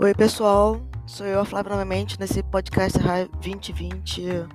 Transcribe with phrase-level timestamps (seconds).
[0.00, 0.80] Oi, pessoal.
[1.08, 2.96] Sou eu, a Flávia, novamente, nesse podcast
[3.42, 4.46] 2020 é,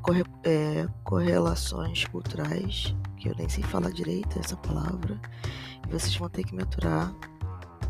[0.00, 5.20] corre, é, Correlações Culturais, que eu nem sei falar direito essa palavra.
[5.84, 7.12] E vocês vão ter que me aturar.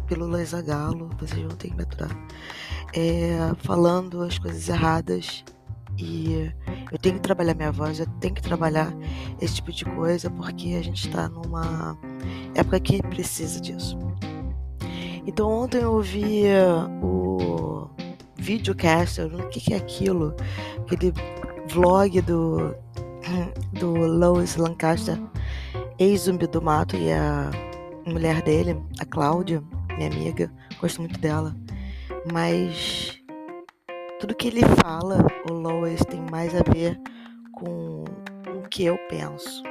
[0.07, 2.17] Pílulas a galo, vocês vão ter que me aturar.
[2.95, 5.45] É, falando as coisas erradas.
[5.99, 6.51] E
[6.91, 8.91] eu tenho que trabalhar minha voz, eu tenho que trabalhar
[9.39, 11.95] esse tipo de coisa, porque a gente está numa
[12.55, 13.99] época que precisa disso.
[15.27, 16.45] Então ontem eu ouvi
[17.03, 17.89] o
[18.37, 20.35] videocaster, o que, que é aquilo?
[20.81, 21.13] Aquele
[21.69, 22.75] vlog do,
[23.73, 25.19] do Lois Lancaster,
[25.99, 27.51] ex-zumbi do mato, e a
[28.07, 29.63] mulher dele, a Cláudia,
[29.97, 31.57] minha amiga, gosto muito dela.
[32.31, 33.19] Mas
[34.21, 37.01] tudo que ele fala, o Lois, tem mais a ver
[37.53, 38.05] com
[38.55, 39.63] o que eu penso.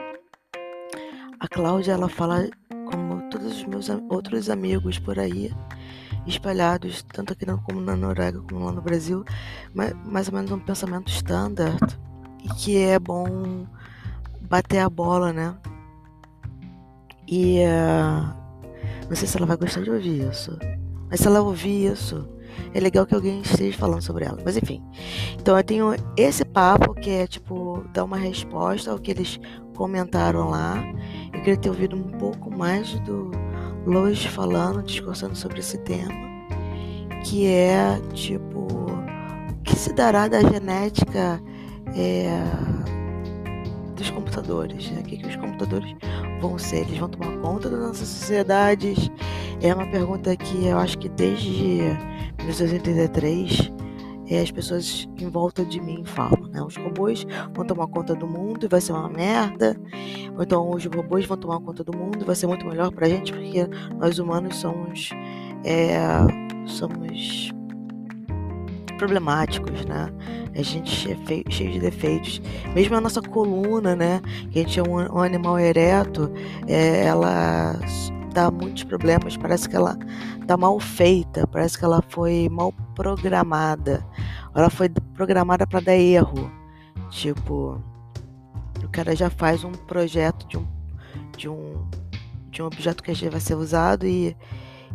[1.40, 2.50] A Cláudia, ela fala
[3.34, 5.52] todos os meus outros amigos por aí,
[6.28, 9.26] espalhados, tanto aqui como na Noruega como lá no Brasil,
[9.74, 12.00] mais ou menos um pensamento standard
[12.44, 13.66] e que é bom
[14.42, 15.56] bater a bola, né?
[17.28, 18.36] E uh,
[19.10, 20.56] não sei se ela vai gostar de ouvir isso,
[21.10, 22.30] mas se ela ouvir isso,
[22.72, 24.38] é legal que alguém esteja falando sobre ela.
[24.46, 24.80] Mas enfim.
[25.40, 29.40] Então eu tenho esse papo que é tipo dar uma resposta ao que eles
[29.74, 30.84] comentaram lá.
[31.34, 33.32] Eu queria ter ouvido um pouco mais do
[33.86, 36.14] Lois falando, discursando sobre esse tema,
[37.24, 41.42] que é tipo o que se dará da genética
[41.96, 42.30] é,
[43.96, 45.02] dos computadores, né?
[45.02, 45.96] O que, que os computadores
[46.40, 46.82] vão ser?
[46.82, 49.10] Eles vão tomar conta das nossas sociedades?
[49.62, 51.82] É uma pergunta que eu acho que desde
[52.40, 53.72] 1983
[54.30, 56.62] é, as pessoas em volta de mim falam, né?
[56.62, 59.76] Os robôs vão tomar conta do mundo e vai ser uma merda.
[60.38, 63.10] Ou então os robôs vão tomar conta do mundo e vai ser muito melhor pra
[63.10, 65.10] gente, porque nós humanos somos.
[65.66, 65.98] É,
[66.66, 67.52] somos
[68.98, 70.10] problemáticos, né?
[70.56, 72.42] A gente é feio, cheio de defeitos.
[72.74, 74.22] Mesmo a nossa coluna, né?
[74.52, 76.32] Que a gente é um, um animal ereto,
[76.68, 77.76] é, ela
[78.34, 79.36] dá muitos problemas.
[79.36, 79.98] Parece que ela
[80.48, 84.06] tá mal feita, parece que ela foi mal programada.
[84.56, 86.52] Ela foi programada para dar erro.
[87.10, 87.82] Tipo,
[88.84, 90.68] o cara já faz um projeto de um
[91.38, 91.88] de um
[92.50, 94.38] de um objeto que vai ser usado e,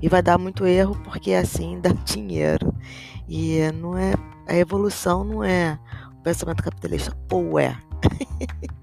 [0.01, 2.75] e vai dar muito erro porque assim dá dinheiro.
[3.29, 4.15] E não é
[4.47, 5.79] a evolução não é
[6.13, 7.77] o pensamento capitalista ou é.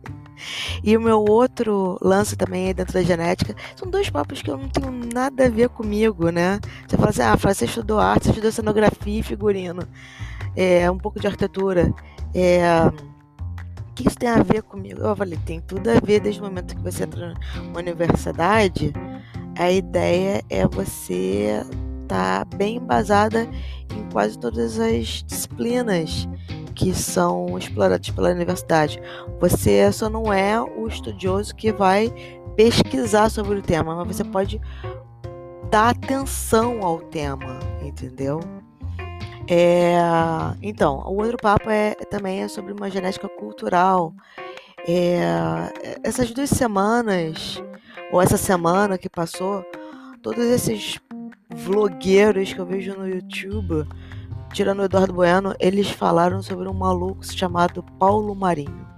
[0.84, 4.69] E o meu outro lance também dentro da genética são dois papos que eu não
[4.69, 6.59] tenho nada a ver comigo, né?
[6.88, 9.88] Você fala assim, ah, você estudou arte, você estudou cenografia e figurino,
[10.56, 11.94] é, um pouco de arquitetura.
[12.34, 15.02] É, o que isso tem a ver comigo?
[15.02, 18.94] Eu falei, tem tudo a ver desde o momento que você entra numa universidade.
[19.58, 21.64] A ideia é você
[22.02, 23.48] estar tá bem embasada
[23.96, 26.28] em quase todas as disciplinas
[26.76, 29.02] que são explorados pela universidade.
[29.40, 32.14] Você só não é o estudioso que vai
[32.56, 34.62] pesquisar sobre o tema, mas você pode
[35.70, 38.40] dar atenção ao tema, entendeu?
[39.47, 39.95] É,
[40.61, 44.13] então, o outro papo é também é sobre uma genética cultural.
[44.88, 47.61] É, essas duas semanas,
[48.11, 49.63] ou essa semana que passou,
[50.22, 51.00] todos esses
[51.50, 53.88] vlogueiros que eu vejo no YouTube
[54.56, 58.94] tirando o Eduardo Bueno, eles falaram sobre um maluco chamado Paulo Marinho.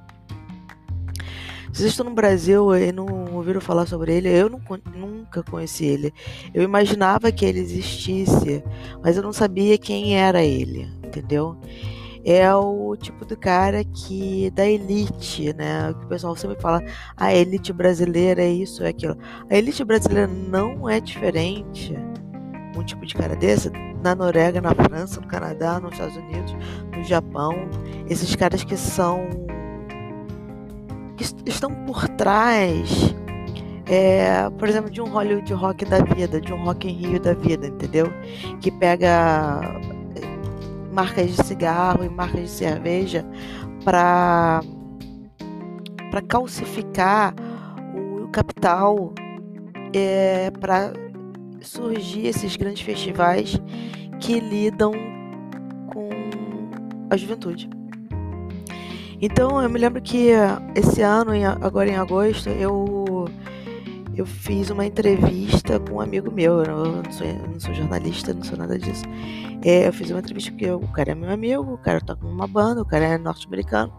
[1.78, 3.06] Vocês estão no Brasil e não
[3.36, 4.60] ouviram falar sobre ele, eu não,
[4.96, 6.12] nunca conheci ele.
[6.52, 8.64] Eu imaginava que ele existisse,
[9.04, 11.56] mas eu não sabia quem era ele, entendeu?
[12.26, 15.94] É o tipo do cara que da elite, né?
[15.94, 16.84] Que o pessoal sempre fala,
[17.16, 19.16] a elite brasileira é isso, é aquilo.
[19.48, 21.96] A elite brasileira não é diferente
[22.76, 23.70] um tipo de cara desse
[24.02, 26.56] na Noruega, na França, no Canadá, nos Estados Unidos,
[26.96, 27.54] no Japão.
[28.10, 29.30] Esses caras que são.
[31.18, 33.14] Que estão por trás,
[33.88, 37.34] é, por exemplo, de um Hollywood rock da vida, de um Rock in Rio da
[37.34, 38.14] vida, entendeu?
[38.62, 39.62] Que pega
[40.16, 43.26] é, marcas de cigarro e marcas de cerveja
[43.84, 44.62] para
[46.12, 47.34] para calcificar
[47.94, 49.14] o capital
[49.94, 50.94] é, para
[51.62, 53.60] surgir esses grandes festivais
[54.20, 54.94] que lidam
[55.88, 56.10] com
[57.10, 57.77] a juventude.
[59.22, 60.30] Então eu me lembro que
[60.76, 61.32] esse ano,
[61.62, 63.28] agora em agosto, eu
[64.18, 66.64] eu fiz uma entrevista com um amigo meu.
[66.64, 69.04] Eu não sou, não sou jornalista, não sou nada disso.
[69.64, 72.48] É, eu fiz uma entrevista porque o cara é meu amigo, o cara toca numa
[72.48, 73.94] banda, o cara é norte-americano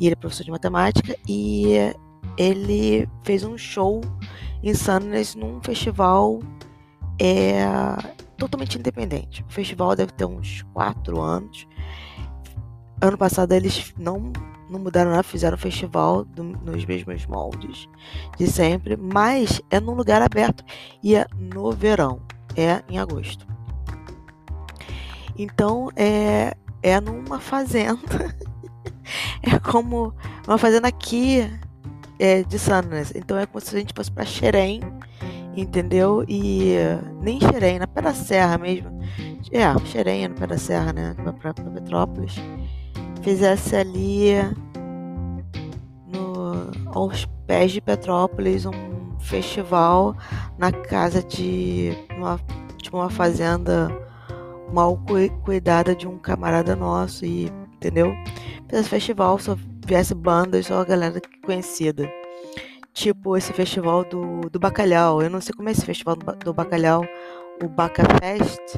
[0.00, 1.94] e ele é professor de matemática e
[2.36, 4.00] ele fez um show
[4.64, 6.40] em Sandnes num festival
[7.20, 7.64] é,
[8.36, 9.44] totalmente independente.
[9.48, 11.68] O festival deve ter uns quatro anos.
[13.02, 14.32] Ano passado eles não,
[14.70, 17.88] não mudaram nada, fizeram o festival do, nos mesmos moldes
[18.38, 20.64] de sempre, mas é num lugar aberto
[21.02, 22.20] e é no verão,
[22.56, 23.44] é em agosto.
[25.36, 28.36] Então é, é numa fazenda.
[29.42, 30.14] é como
[30.46, 31.50] uma fazenda aqui
[32.20, 33.12] é, de Sandnes.
[33.16, 34.80] Então é como se a gente fosse para Xerém,
[35.56, 36.24] entendeu?
[36.28, 36.76] E
[37.20, 38.96] nem Xerém, na Pé da Serra mesmo.
[39.50, 41.16] É, Xerém, no Pé da Serra, né?
[41.40, 42.36] Para Petrópolis.
[43.22, 44.32] Fizesse ali
[46.12, 50.16] no, aos pés de Petrópolis um festival
[50.58, 52.40] na casa de uma,
[52.82, 53.90] de uma fazenda
[54.72, 54.98] mal
[55.44, 58.12] cuidada de um camarada nosso e entendeu?
[58.68, 62.10] Fizesse festival, só viesse bandas, só a galera conhecida.
[62.92, 65.22] Tipo esse festival do, do bacalhau.
[65.22, 67.04] Eu não sei como é esse festival do, do bacalhau,
[67.62, 68.76] o Baca Fest,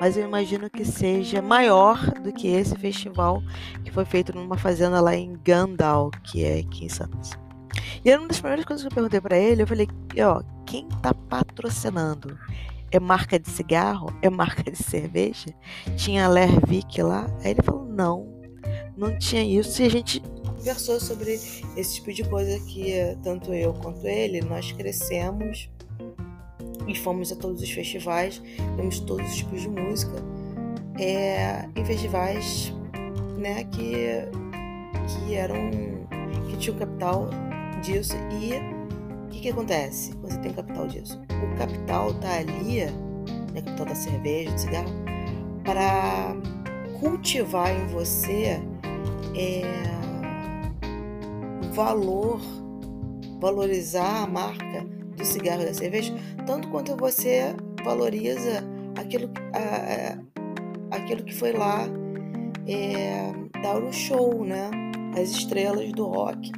[0.00, 3.42] mas eu imagino que seja maior do que esse festival
[3.84, 7.32] que foi feito numa fazenda lá em Gandal, que é aqui em Santos.
[8.02, 9.86] E era uma das primeiras coisas que eu perguntei para ele, eu falei,
[10.24, 12.38] ó, quem tá patrocinando?
[12.90, 14.12] É marca de cigarro?
[14.22, 15.54] É marca de cerveja?
[15.96, 17.26] Tinha Lervik lá?
[17.44, 18.26] Aí ele falou, não,
[18.96, 19.82] não tinha isso.
[19.82, 21.34] E a gente conversou sobre
[21.76, 25.70] esse tipo de coisa que tanto eu quanto ele, nós crescemos
[26.90, 28.42] e fomos a todos os festivais,
[28.76, 30.16] vemos todos os tipos de música.
[30.98, 32.74] É, em festivais
[33.38, 34.06] né, que,
[35.06, 35.70] que eram.
[36.48, 37.30] que tinham capital
[37.82, 38.16] disso.
[38.32, 38.54] E
[39.26, 41.20] o que, que acontece quando você tem capital disso?
[41.30, 42.84] O capital tá ali,
[43.54, 44.90] né, capital da cerveja, do cigarro,
[45.64, 46.36] para
[46.98, 48.60] cultivar em você
[49.34, 49.62] é,
[51.72, 52.40] valor,
[53.40, 56.12] valorizar a marca do cigarro e da cerveja,
[56.46, 58.64] tanto quanto você valoriza
[58.98, 61.86] aquilo, a, a, aquilo que foi lá
[62.66, 63.32] é,
[63.62, 64.70] dar o show, né?
[65.20, 66.52] As estrelas do rock,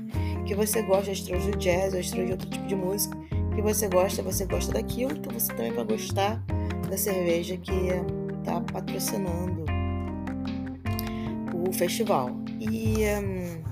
[0.46, 3.16] que você gosta, as estrelas do jazz, as estrelas de outro tipo de música,
[3.54, 6.42] que você gosta, você gosta daquilo, então você também vai gostar
[6.88, 7.72] da cerveja que
[8.38, 9.64] está patrocinando
[11.54, 12.30] o festival.
[12.60, 13.71] E um,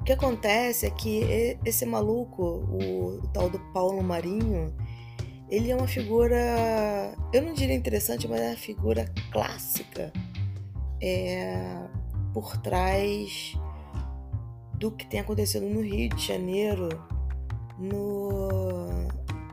[0.00, 4.74] o que acontece é que esse maluco, o, tal do Paulo Marinho,
[5.48, 10.10] ele é uma figura, eu não diria interessante, mas é uma figura clássica
[11.02, 11.86] é,
[12.32, 13.54] por trás
[14.74, 16.88] do que tem acontecido no Rio de Janeiro
[17.78, 18.88] no,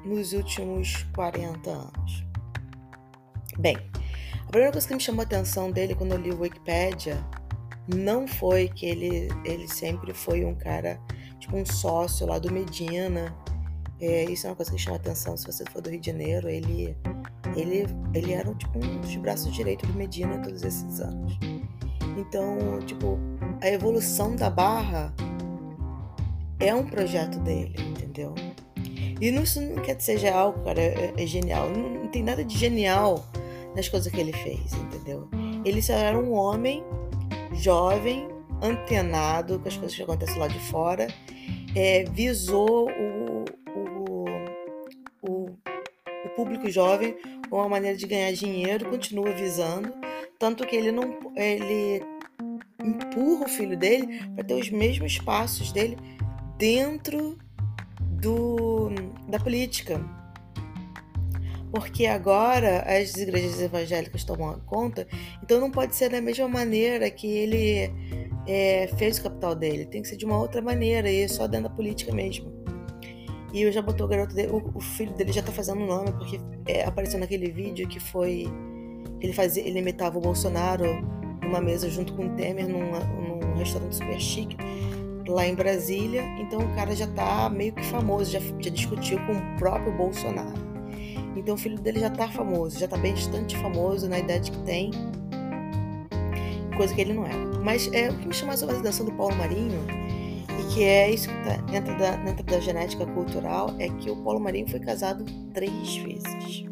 [0.05, 2.23] nos últimos 40 anos.
[3.59, 3.75] Bem,
[4.43, 7.21] a primeira coisa que me chamou a atenção dele quando eu li o Wikipedia
[7.87, 10.99] não foi que ele, ele sempre foi um cara,
[11.39, 13.35] tipo um sócio lá do Medina.
[13.99, 16.49] É, isso é uma coisa que chama atenção se você for do Rio de Janeiro.
[16.49, 16.95] Ele,
[17.55, 21.37] ele, ele era tipo um dos braços direitos do Medina todos esses anos.
[22.17, 23.19] Então, tipo,
[23.61, 25.13] a evolução da barra
[26.59, 28.33] é um projeto dele, entendeu?
[29.19, 31.69] E isso não quer dizer seja algo, cara, é, é genial.
[31.69, 33.25] Não, não tem nada de genial
[33.75, 35.27] nas coisas que ele fez, entendeu?
[35.65, 36.83] Ele só era um homem
[37.59, 38.27] jovem,
[38.61, 41.07] antenado com as coisas que acontecem lá de fora,
[41.75, 44.25] é, visou o, o,
[45.21, 45.45] o,
[46.25, 47.15] o público jovem
[47.49, 49.93] como uma maneira de ganhar dinheiro, continua visando,
[50.39, 52.03] tanto que ele não ele
[52.83, 55.97] empurra o filho dele para ter os mesmos passos dele
[56.57, 57.37] dentro
[57.99, 58.89] do,
[59.27, 60.01] da política
[61.71, 65.07] porque agora as igrejas evangélicas tomam conta,
[65.43, 67.91] então não pode ser da mesma maneira que ele
[68.47, 71.47] é, fez o capital dele, tem que ser de uma outra maneira, e é só
[71.47, 72.51] dentro da política mesmo.
[73.53, 76.39] E eu já botou o garoto dele, o, filho dele já tá fazendo nome, porque
[76.67, 78.45] é, apareceu naquele vídeo que foi.
[79.19, 80.85] Ele fazia, ele imitava o Bolsonaro
[81.41, 84.57] numa mesa junto com o Temer num, num restaurante super chique
[85.27, 86.23] lá em Brasília.
[86.39, 90.76] Então o cara já tá meio que famoso, já, já discutiu com o próprio Bolsonaro.
[91.35, 94.91] Então o filho dele já tá famoso, já tá bastante famoso na idade que tem,
[96.77, 97.33] coisa que ele não é.
[97.63, 99.85] Mas é, o que me chama mais a atenção do Paulo Marinho,
[100.59, 104.15] e que é isso que tá dentro da, dentro da genética cultural, é que o
[104.17, 106.65] Paulo Marinho foi casado três vezes.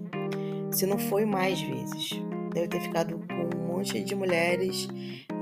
[0.72, 2.12] Se não foi mais vezes.
[2.54, 4.88] Deve ter ficado com um monte de mulheres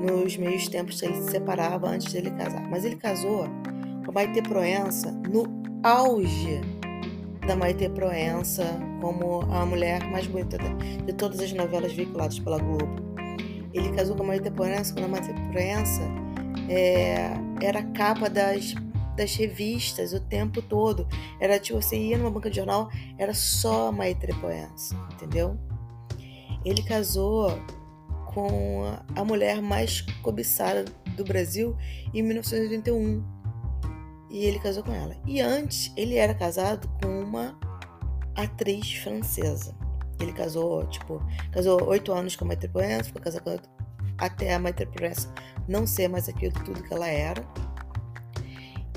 [0.01, 2.67] nos meios tempos que ele se separava antes dele casar.
[2.69, 3.45] Mas ele casou
[4.03, 5.43] com a Maite Proença no
[5.83, 6.61] auge
[7.45, 8.63] da Maite Proença
[9.01, 10.57] como a mulher mais bonita
[11.05, 12.95] de todas as novelas veiculadas pela Globo.
[13.73, 16.01] Ele casou com a Maite Proença quando a Maite Proença
[16.69, 17.31] é,
[17.61, 18.73] era capa das,
[19.17, 21.07] das revistas o tempo todo.
[21.39, 25.57] Era tipo, você ia numa banca de jornal, era só a Maite Proença, entendeu?
[26.65, 27.59] ele casou
[28.33, 28.83] com
[29.15, 30.85] a mulher mais cobiçada
[31.15, 31.75] do Brasil
[32.13, 33.23] em 1981.
[34.33, 35.15] E ele casou com ela.
[35.27, 37.55] E antes, ele era casado com uma
[38.35, 39.77] atriz francesa.
[40.19, 41.21] Ele casou, tipo,
[41.51, 43.57] casou oito anos com a Maître Provence, ficou casado com
[44.17, 45.27] até a Maître Provence
[45.67, 47.45] não ser mais aquilo tudo que ela era.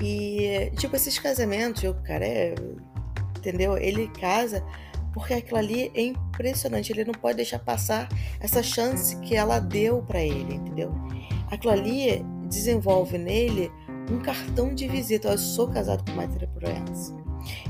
[0.01, 2.55] E, tipo, esses casamentos, o cara é.
[3.37, 3.77] Entendeu?
[3.77, 4.65] Ele casa
[5.13, 6.93] porque aquilo ali é impressionante.
[6.93, 8.09] Ele não pode deixar passar
[8.41, 10.93] essa chance que ela deu para ele, entendeu?
[11.51, 13.71] Aquilo ali desenvolve nele
[14.11, 15.29] um cartão de visita.
[15.29, 17.15] Eu sou casado com uma Provence.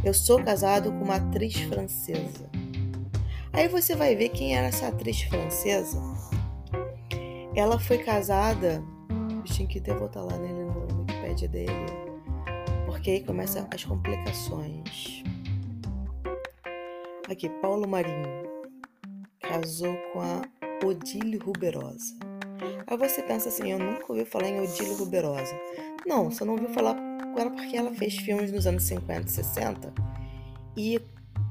[0.04, 2.48] Eu sou casado com uma atriz francesa.
[3.52, 6.00] Aí você vai ver quem era essa atriz francesa.
[7.54, 8.82] Ela foi casada.
[9.44, 11.72] Tinha que até voltar lá nele no Wikipedia dele.
[12.84, 15.22] Porque aí começam as complicações.
[17.28, 18.46] Aqui, Paulo Marinho
[19.40, 20.42] casou com a
[20.84, 22.14] Odile Ruberosa.
[22.86, 25.54] Aí você pensa assim, eu nunca ouvi falar em Odile Ruberosa.
[26.06, 29.30] Não, você não ouviu falar com ela porque ela fez filmes nos anos 50 e
[29.30, 29.92] 60
[30.76, 31.00] e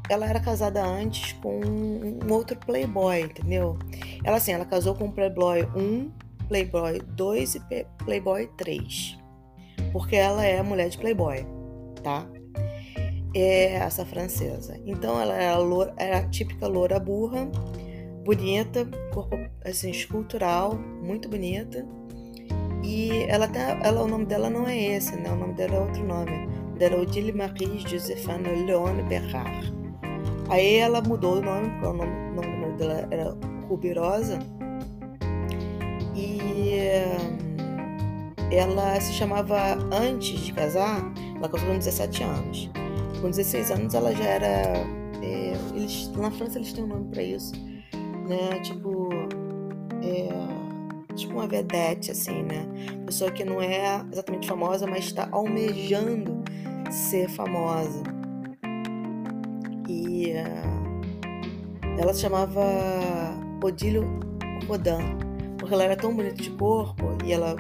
[0.09, 3.77] ela era casada antes com um outro playboy, entendeu?
[4.23, 6.11] Ela assim, ela casou com Playboy 1,
[6.47, 9.17] Playboy 2 e Playboy 3.
[9.91, 11.45] Porque ela é mulher de Playboy,
[12.03, 12.27] tá?
[13.35, 14.79] é essa francesa.
[14.85, 17.45] Então ela era, loura, era a típica loura burra,
[18.23, 21.85] bonita, corpo assim escultural, muito bonita.
[22.85, 25.31] E ela até, ela, o nome dela não é esse, né?
[25.31, 26.47] O nome dela é outro nome.
[26.77, 29.73] Dela é Odile Marie Josephine Leone Berrard.
[30.49, 33.35] Aí ela mudou o nome, porque o nome, o nome dela era
[33.67, 34.37] Rubirosa.
[36.15, 36.55] E
[38.51, 39.57] ela se chamava,
[39.91, 42.69] antes de casar, ela casou com 17 anos.
[43.19, 44.47] Com 16 anos ela já era.
[45.23, 47.53] É, eles, na França eles têm um nome para isso,
[48.27, 48.59] né?
[48.61, 49.09] Tipo.
[50.03, 50.44] É,
[51.15, 52.65] tipo uma vedette, assim, né?
[53.05, 56.43] Pessoa que não é exatamente famosa, mas está almejando
[56.91, 58.03] ser famosa.
[59.87, 62.61] E uh, ela se chamava
[63.63, 63.99] Odile
[64.67, 65.17] Rodin,
[65.57, 67.55] porque ela era tão bonita de corpo e ela,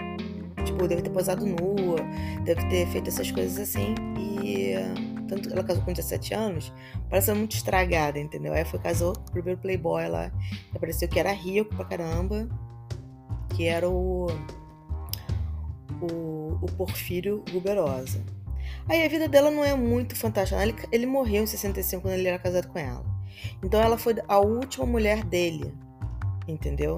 [0.63, 1.97] tipo, deve ter posado nua,
[2.43, 3.95] deve ter feito essas coisas assim.
[4.19, 4.75] E.
[4.75, 6.73] Uh, tanto ela casou com 17 anos,
[7.09, 8.53] parece muito estragada, entendeu?
[8.53, 10.31] Aí foi casou primeiro playboy lá,
[10.73, 12.47] apareceu que era rico pra caramba,
[13.55, 14.27] que era o
[16.01, 18.21] o, o Porfírio Guberosa.
[18.87, 20.61] Aí a vida dela não é muito fantástica.
[20.61, 23.03] Ele, ele morreu em 65 quando ele era casado com ela.
[23.63, 25.73] Então ela foi a última mulher dele,
[26.47, 26.97] entendeu?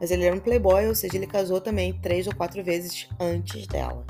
[0.00, 3.66] Mas ele era um playboy, ou seja, ele casou também três ou quatro vezes antes
[3.66, 4.04] dela.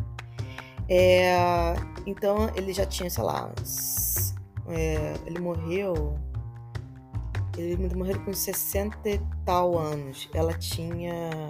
[0.88, 1.35] É,
[2.07, 4.35] então ele já tinha, sei lá, uns,
[4.69, 6.19] é, ele morreu.
[7.57, 10.29] Ele morreu com 60 e tal anos.
[10.35, 11.49] Ela tinha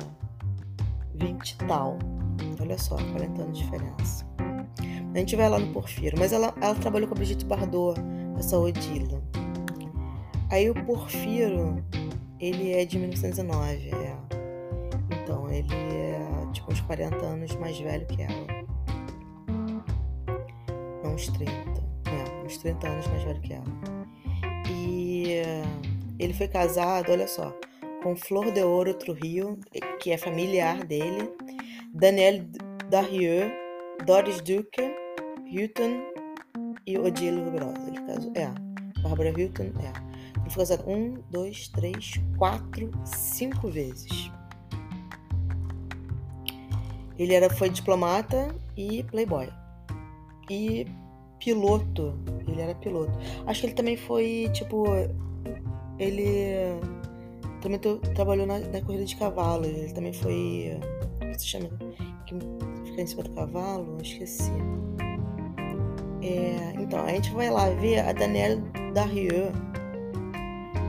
[1.19, 1.99] 20 e tal.
[2.61, 4.27] Olha só, 40 anos de diferença.
[5.15, 6.17] A gente vai lá no Porfiro.
[6.19, 8.01] Mas ela, ela trabalhou com a Brigitte Bardot,
[8.39, 9.23] essa Odila.
[10.51, 11.83] Aí o Porfiro,
[12.39, 14.17] ele é de 1909, é.
[15.23, 18.67] Então, ele é tipo uns 40 anos mais velho que ela
[21.17, 23.65] uns 30, é, uns 30 anos mais velho que ela.
[24.69, 25.43] E
[26.19, 27.53] ele foi casado, olha só,
[28.07, 29.59] com Flor de Ouro Trujillo,
[29.99, 31.29] que é familiar dele,
[31.93, 32.47] Daniel
[32.89, 33.51] Darieux,
[34.07, 34.95] Doris Duque,
[35.45, 36.05] Hilton
[36.87, 37.85] e Odile Rubrosa.
[37.89, 38.49] Ele casou, é,
[39.01, 40.41] Barbara Hilton, é.
[40.41, 44.31] Ele foi casado um, dois, três, quatro, cinco vezes.
[47.19, 49.49] Ele era, foi diplomata e playboy.
[50.49, 50.87] E
[51.41, 52.17] piloto.
[52.47, 53.19] Ele era piloto.
[53.49, 54.85] Acho que ele também foi, tipo.
[55.99, 56.79] Ele
[57.69, 59.65] também trabalhou na, na, corrida de cavalo.
[59.65, 60.79] Ele também foi.
[61.23, 61.69] O que se chama?
[62.27, 62.35] Que
[62.85, 63.99] fica em cima do cavalo?
[64.03, 64.53] Esqueci.
[66.23, 68.63] É, então, a gente vai lá ver a Danielle
[68.95, 69.53] Darieux.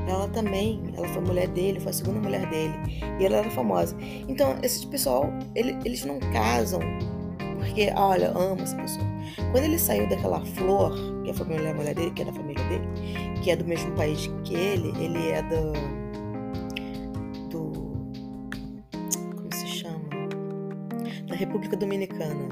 [0.08, 2.74] Ela também, ela foi mulher dele, foi a segunda mulher dele.
[3.20, 3.96] E ela era famosa.
[4.28, 6.80] Então, esse pessoal, ele, eles não casam
[7.58, 9.06] porque, olha, amo essa pessoa.
[9.52, 10.94] Quando ele saiu daquela flor,
[11.24, 12.88] que é a família, a mulher dele, que é da família dele,
[13.44, 15.97] que é do mesmo país que ele, ele é do.
[21.38, 22.50] República Dominicana.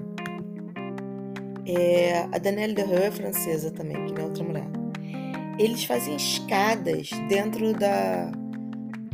[1.67, 4.67] É, a Danielle Derreux é francesa também, que é outra mulher.
[5.57, 8.31] Eles fazem escadas dentro da,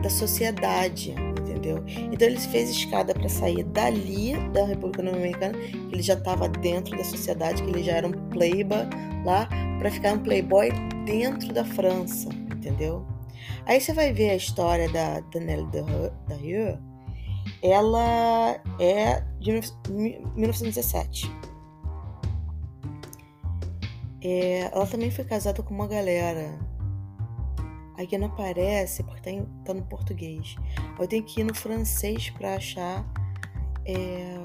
[0.02, 1.16] da sociedade
[1.62, 1.84] entendeu?
[2.12, 6.98] Então ele fez escada para sair dali da República Dominicana, que ele já estava dentro
[6.98, 8.88] da sociedade, que ele já era um playboy
[9.24, 9.48] lá,
[9.80, 10.72] para ficar um playboy
[11.06, 13.06] dentro da França, entendeu?
[13.66, 15.68] Aí você vai ver a história da Danielle
[16.28, 16.80] Darieux,
[17.62, 19.52] ela é de
[20.36, 21.32] 1917.
[24.24, 26.58] É, ela também foi casada com uma galera.
[27.98, 30.56] Aqui não aparece porque tá, em, tá no português.
[31.00, 33.06] Eu tenho que ir no francês para achar
[33.86, 34.38] é,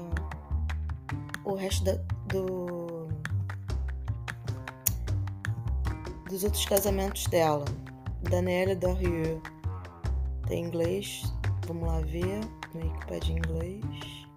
[1.43, 1.93] o resto da,
[2.27, 3.07] do,
[6.29, 7.65] dos outros casamentos dela.
[8.29, 9.41] Daniela Darieux.
[10.47, 11.23] Tem inglês.
[11.67, 12.39] Vamos lá ver
[12.77, 14.27] no Wikipedia em inglês.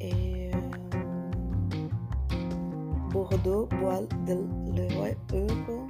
[0.00, 0.50] É...
[3.12, 4.34] Bordeaux, Bois de
[4.72, 5.86] Leroy Euro.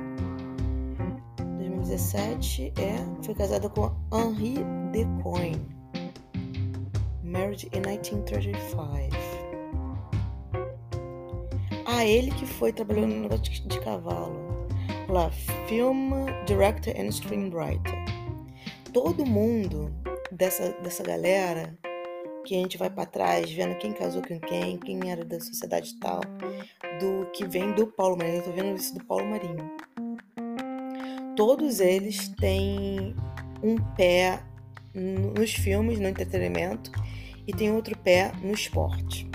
[1.59, 4.57] 2017 é, foi casada com Henri
[4.93, 5.61] Decoing.
[7.23, 9.11] Married in 1935.
[11.87, 14.67] Ah, ele que foi trabalhando no negócio de, de cavalo.
[15.09, 15.31] Lá,
[15.69, 16.13] film
[16.47, 17.95] director and screenwriter.
[18.93, 19.93] Todo mundo
[20.31, 21.77] dessa, dessa galera
[22.45, 25.99] que a gente vai para trás vendo quem casou com quem, quem era da sociedade
[26.01, 26.21] tal,
[26.99, 28.39] do que vem do Paulo Marinho.
[28.39, 29.71] Eu tô vendo isso do Paulo Marinho.
[31.37, 33.15] Todos eles têm
[33.63, 34.43] um pé
[34.95, 36.91] nos filmes, no entretenimento,
[37.47, 39.29] e tem outro pé no esporte.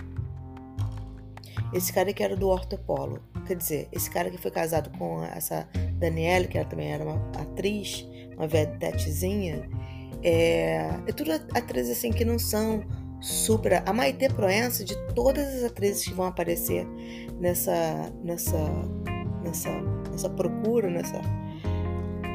[1.74, 2.48] Esse cara que era do
[2.86, 7.04] Polo, quer dizer, esse cara que foi casado com essa Daniela, que ela também era
[7.04, 9.68] uma atriz, uma vedetezinha,
[10.26, 12.84] é, é tudo atrizes assim que não são
[13.22, 13.84] super.
[13.86, 16.88] A Maite Proença, de todas as atrizes que vão aparecer
[17.40, 18.58] nessa, nessa,
[19.44, 19.70] nessa,
[20.12, 21.22] nessa procura, nessa,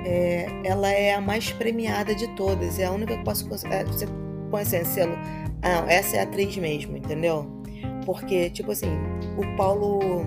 [0.05, 2.79] é, ela é a mais premiada de todas.
[2.79, 3.45] É a única que posso.
[3.67, 4.07] É, você
[4.51, 5.17] põe assim, selo.
[5.63, 7.61] Ah, essa é a atriz mesmo, entendeu?
[8.07, 8.91] Porque, tipo assim,
[9.37, 10.25] o Paulo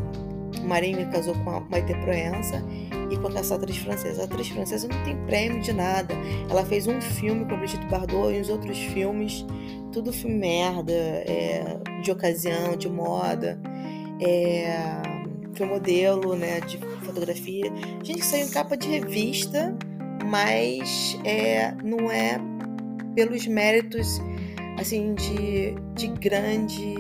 [0.64, 2.64] Marinho casou com a Maite Proença
[3.12, 4.22] e com essa atriz francesa.
[4.22, 6.14] A atriz francesa não tem prêmio de nada.
[6.50, 9.46] Ela fez um filme com a Brigitte Bardot e os outros filmes
[9.94, 13.60] tudo filme merda, é, de ocasião, de moda,
[14.20, 14.76] é,
[15.54, 17.72] foi modelo, né, de fotografia.
[18.04, 19.78] Gente que saiu em capa de revista,
[20.26, 22.40] mas é, não é
[23.14, 24.20] pelos méritos,
[24.80, 26.96] assim, de, de grande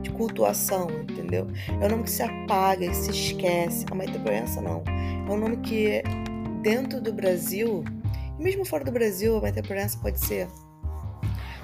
[0.00, 0.86] de cultuação,
[1.28, 1.46] entendeu?
[1.68, 3.84] É um nome que se apaga, que se esquece.
[3.90, 4.82] A Maite Proença, não.
[4.86, 6.02] É um nome que
[6.62, 7.84] dentro do Brasil,
[8.38, 10.48] e mesmo fora do Brasil, a Maite Proença pode ser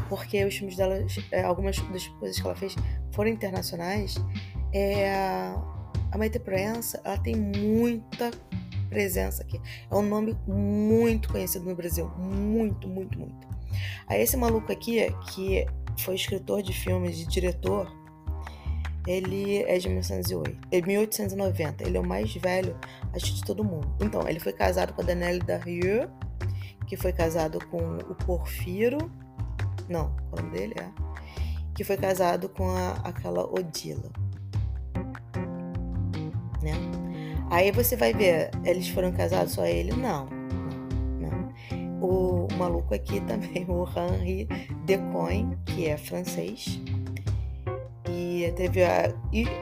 [0.08, 2.76] porque os filmes dela, é, algumas das coisas que ela fez
[3.12, 4.16] foram internacionais,
[4.72, 8.30] é, a Maite Proença, ela tem muita
[8.90, 9.60] presença aqui.
[9.90, 13.48] É um nome muito conhecido no Brasil, muito, muito, muito.
[14.06, 15.00] Aí esse maluco aqui,
[15.32, 15.66] que
[15.98, 18.03] foi escritor de filmes e diretor,
[19.06, 21.84] ele é de 1908, é 1890.
[21.84, 22.76] Ele é o mais velho,
[23.14, 23.94] acho, de todo mundo.
[24.00, 26.08] Então, ele foi casado com a Danielle Darieux,
[26.86, 29.10] que foi casado com o Porfiro,
[29.88, 30.90] não, o nome dele é.
[31.74, 34.10] Que foi casado com a, aquela Odila.
[36.62, 36.72] Né?
[37.50, 39.92] Aí você vai ver, eles foram casados só ele?
[39.92, 40.26] Não,
[41.20, 41.52] não.
[42.00, 44.48] O maluco aqui também, o Henri
[44.84, 46.80] Decoin, que é francês.
[48.14, 48.80] E teve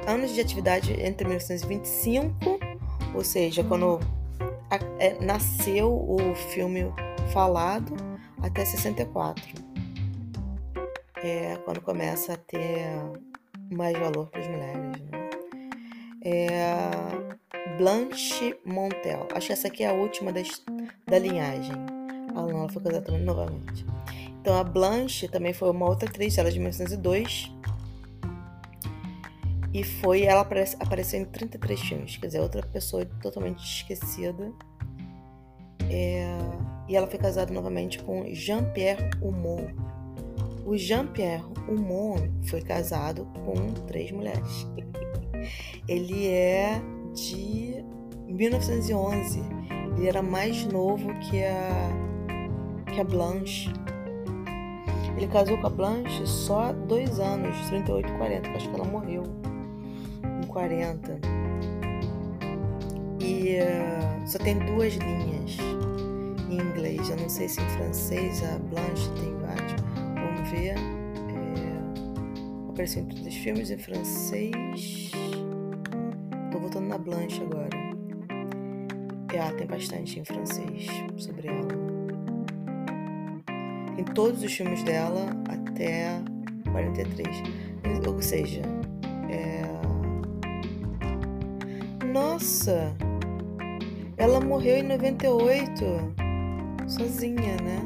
[0.07, 2.35] anos de atividade entre 1925,
[3.15, 3.99] ou seja, quando
[4.99, 6.85] é, nasceu o filme
[7.33, 7.95] falado,
[8.43, 9.73] até 64
[11.23, 12.85] é quando começa a ter
[13.73, 14.81] mais valor para as mulheres.
[14.81, 15.31] Né?
[16.25, 19.27] É Blanche Montel.
[19.35, 20.62] Acho que essa aqui é a última das,
[21.07, 21.75] da linhagem.
[22.35, 23.85] Ah, não, ela foi casada também novamente.
[24.41, 27.53] Então a Blanche também foi uma outra atriz, ela é de 1902.
[29.73, 34.53] E foi, ela aparece, apareceu em 33 filmes, quer dizer, outra pessoa totalmente esquecida.
[35.91, 36.27] É,
[36.89, 39.75] e ela foi casada novamente com Jean-Pierre Humont
[40.65, 44.67] o Jean-Pierre Humont foi casado com três mulheres.
[45.89, 46.81] Ele é
[47.15, 47.85] de
[48.27, 49.41] 1911.
[49.97, 51.91] Ele era mais novo que a,
[52.93, 53.73] que a Blanche.
[55.17, 59.41] Ele casou com a Blanche só dois anos, 38 e 40, acho que ela morreu
[60.53, 61.21] 40.
[63.21, 65.57] E uh, só tem duas linhas
[66.49, 67.09] em inglês.
[67.09, 69.83] Eu não sei se em francês a Blanche tem vários
[70.53, 70.75] ver.
[70.75, 75.11] É, apareceu em todos os filmes em francês.
[76.51, 77.71] Tô voltando na Blanche agora.
[79.33, 80.87] E, ah, tem bastante em francês
[81.17, 81.69] sobre ela.
[83.97, 86.21] Em todos os filmes dela até
[86.71, 87.29] 43.
[88.07, 88.62] Ou seja,
[89.31, 89.62] é...
[92.42, 92.92] Nossa!
[94.16, 95.85] Ela morreu em 98,
[96.88, 97.81] sozinha, né?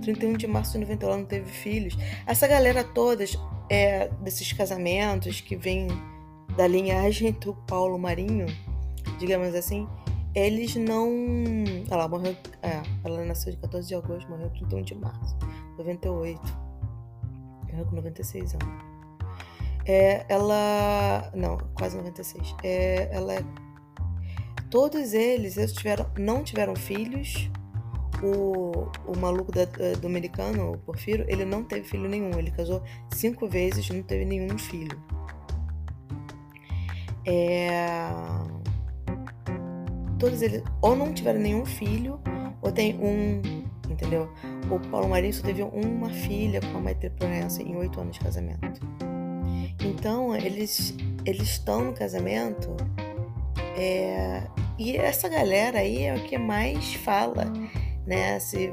[0.00, 1.98] 31 de março de 98 ela não teve filhos.
[2.24, 3.24] Essa galera toda
[3.68, 5.88] é, desses casamentos que vem
[6.56, 8.46] da linhagem do Paulo Marinho,
[9.18, 9.88] digamos assim,
[10.36, 11.10] eles não.
[11.90, 12.36] Ela morreu.
[12.62, 15.36] É, ela nasceu de 14 de agosto, morreu 31 de março,
[15.76, 16.40] 98.
[17.72, 18.87] Morreu com 96 anos.
[19.88, 21.30] É, ela.
[21.34, 22.54] Não, quase 96.
[22.62, 23.44] É, ela é.
[24.70, 27.50] Todos eles, eles tiveram, não tiveram filhos.
[28.22, 29.64] O, o maluco da,
[30.00, 32.38] do americano, o Porfiro, ele não teve filho nenhum.
[32.38, 32.82] Ele casou
[33.14, 35.00] cinco vezes, não teve nenhum filho.
[37.24, 37.88] É
[40.18, 42.20] todos eles ou não tiveram nenhum filho,
[42.60, 43.40] ou tem um,
[43.88, 44.28] entendeu?
[44.70, 48.24] O Paulo Marinho só teve uma filha com a Maite Proença em oito anos de
[48.24, 48.80] casamento.
[49.80, 52.74] Então, eles eles estão no casamento
[53.76, 54.42] é,
[54.78, 57.44] e essa galera aí é o que mais fala,
[58.06, 58.40] né?
[58.40, 58.72] Se,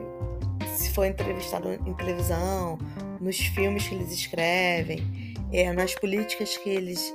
[0.75, 2.79] se for entrevistado em televisão,
[3.19, 7.13] nos filmes que eles escrevem, é, nas políticas que eles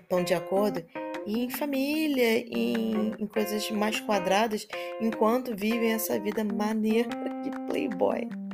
[0.00, 0.84] estão é, é, de acordo,
[1.24, 4.66] e em família, em, em coisas mais quadradas,
[5.00, 7.10] enquanto vivem essa vida maneira
[7.42, 8.45] de playboy.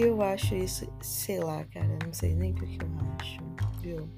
[0.00, 3.40] Eu acho isso, sei lá, cara, não sei nem o que eu acho,
[3.82, 4.08] viu?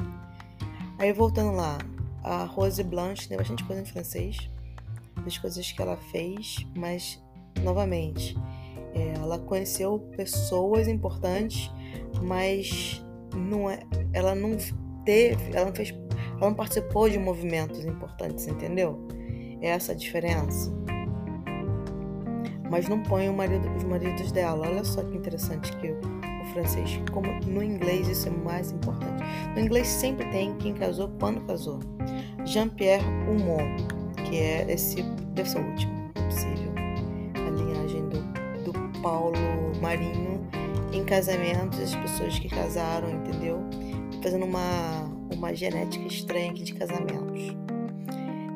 [0.98, 1.78] Aí voltando lá,
[2.22, 4.50] a Rose Blanche tem bastante coisa em francês,
[5.24, 7.18] das coisas que ela fez, mas
[7.62, 8.36] novamente,
[8.92, 11.70] é, ela conheceu pessoas importantes,
[12.20, 13.02] mas
[13.34, 13.80] não é,
[14.12, 14.58] ela não
[15.06, 15.94] teve, ela não fez
[16.32, 19.08] ela não participou de movimentos importantes, entendeu?
[19.62, 20.70] É essa a diferença
[22.70, 24.66] mas não põe marido, os maridos dela.
[24.68, 29.22] Olha só que interessante que o, o francês, como no inglês isso é mais importante.
[29.54, 31.80] No inglês sempre tem quem casou, quando casou.
[32.44, 33.76] Jean-Pierre Humon,
[34.24, 35.02] que é esse,
[35.34, 36.72] deve ser o último possível,
[37.34, 39.36] a linhagem do, do Paulo
[39.82, 40.40] Marinho
[40.92, 43.60] em casamentos, as pessoas que casaram, entendeu?
[44.22, 47.56] Fazendo uma, uma genética estranha aqui de casamentos.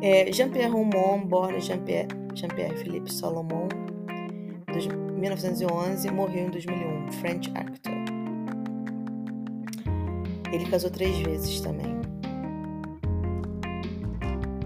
[0.01, 3.69] É, Jean-Pierre Humon, born Jean-Pierre Jean-Pierre Philippe Solomon,
[5.25, 7.95] 1911 morreu em 2001, French actor.
[10.53, 11.95] Ele casou três vezes também.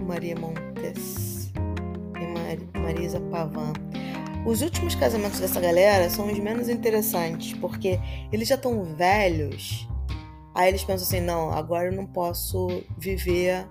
[0.05, 3.71] Maria Montes e Mar Marisa Pavan.
[4.45, 7.97] Os últimos casamentos dessa galera são os menos interessantes, porque
[8.31, 9.87] eles já estão velhos.
[10.53, 13.65] Aí eles pensam assim, não, agora eu não posso viver,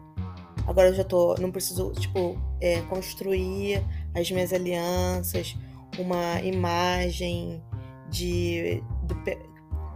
[0.67, 5.55] agora eu já tô, não preciso, tipo, é, construir as minhas alianças,
[5.99, 7.63] uma imagem
[8.09, 9.15] de do,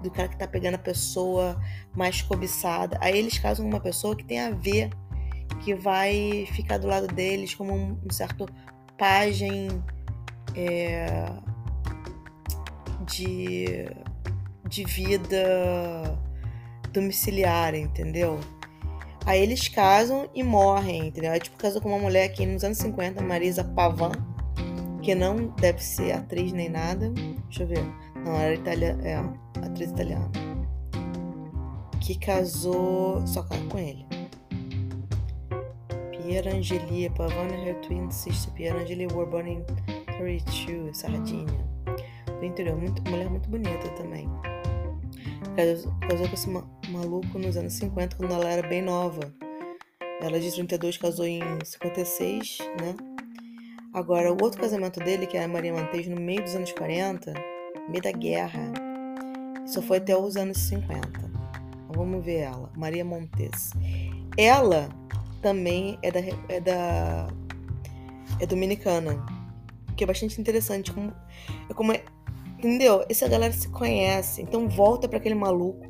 [0.03, 1.61] do, cara que tá pegando a pessoa
[1.95, 2.99] mais cobiçada.
[3.01, 4.91] Aí eles casam com uma pessoa que tem a ver,
[5.61, 8.47] que vai ficar do lado deles como um, um certo
[8.99, 9.69] pajem
[10.55, 11.33] é,
[13.07, 13.89] de,
[14.69, 16.19] de vida
[16.93, 18.39] domiciliar, entendeu?
[19.25, 21.33] Aí eles casam e morrem, entendeu?
[21.33, 24.13] Aí, tipo, casou com uma mulher aqui nos anos 50, Marisa Pavan,
[25.03, 27.11] que não deve ser atriz nem nada.
[27.11, 27.85] Deixa eu ver.
[28.25, 29.17] Não, era italiana, é,
[29.65, 30.31] atriz italiana.
[32.01, 34.07] Que casou só com ele.
[36.11, 39.65] Piera Angelia Pavan e her twin sister Piera Angelia were born in
[40.19, 41.47] 32, Sardinha.
[42.39, 44.29] Do interior, muito, mulher muito bonita também.
[45.57, 46.49] Casou com esse
[46.91, 49.21] maluco nos anos 50, quando ela era bem nova.
[50.21, 53.12] Ela de 32 casou em 56, né?
[53.93, 57.33] Agora, o outro casamento dele, que é a Maria Montes, no meio dos anos 40,
[57.33, 58.73] no meio da guerra,
[59.67, 60.97] só foi até os anos 50.
[60.99, 61.31] Então,
[61.95, 63.71] vamos ver ela, Maria Montes.
[64.37, 64.89] Ela
[65.43, 67.29] também é da, é da
[68.41, 69.25] é dominicana,
[69.97, 71.13] que é bastante interessante como
[71.69, 72.03] é como é,
[72.63, 73.05] Entendeu?
[73.09, 74.41] Essa galera se conhece.
[74.41, 75.85] Então volta para aquele maluco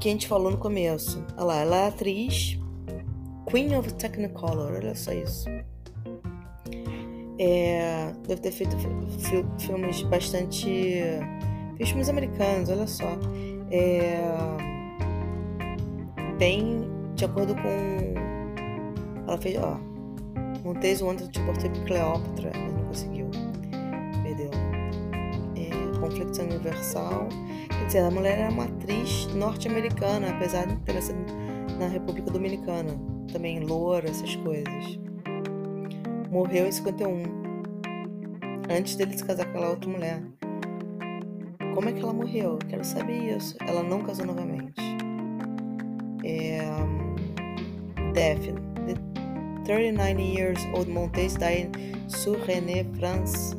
[0.00, 1.22] que a gente falou no começo.
[1.36, 2.58] Olha lá, ela é atriz.
[3.46, 5.46] Queen of Technicolor, olha só isso.
[7.38, 8.76] É, deve ter feito
[9.58, 11.02] filmes bastante.
[11.84, 13.18] filmes americanos, olha só.
[13.70, 14.20] É,
[16.38, 18.14] bem de acordo com.
[19.26, 19.78] Ela fez, ó.
[20.64, 23.30] Montez o Wanted to Portrait Cleópatra, mas não conseguiu.
[26.08, 27.28] Conflito Universal.
[27.68, 31.18] Quer dizer, a mulher era uma atriz norte-americana, apesar de ter nascido
[31.78, 32.98] na República Dominicana.
[33.32, 34.98] Também loura, essas coisas.
[36.30, 37.22] Morreu em 51.
[38.70, 40.22] Antes dele se casar com aquela outra mulher.
[41.74, 42.58] Como é que ela morreu?
[42.68, 43.56] Quero saber isso.
[43.60, 44.80] Ela não casou novamente.
[46.24, 46.60] É...
[48.12, 48.54] Death.
[49.64, 53.54] 39 years old Montes died in Sur-René, France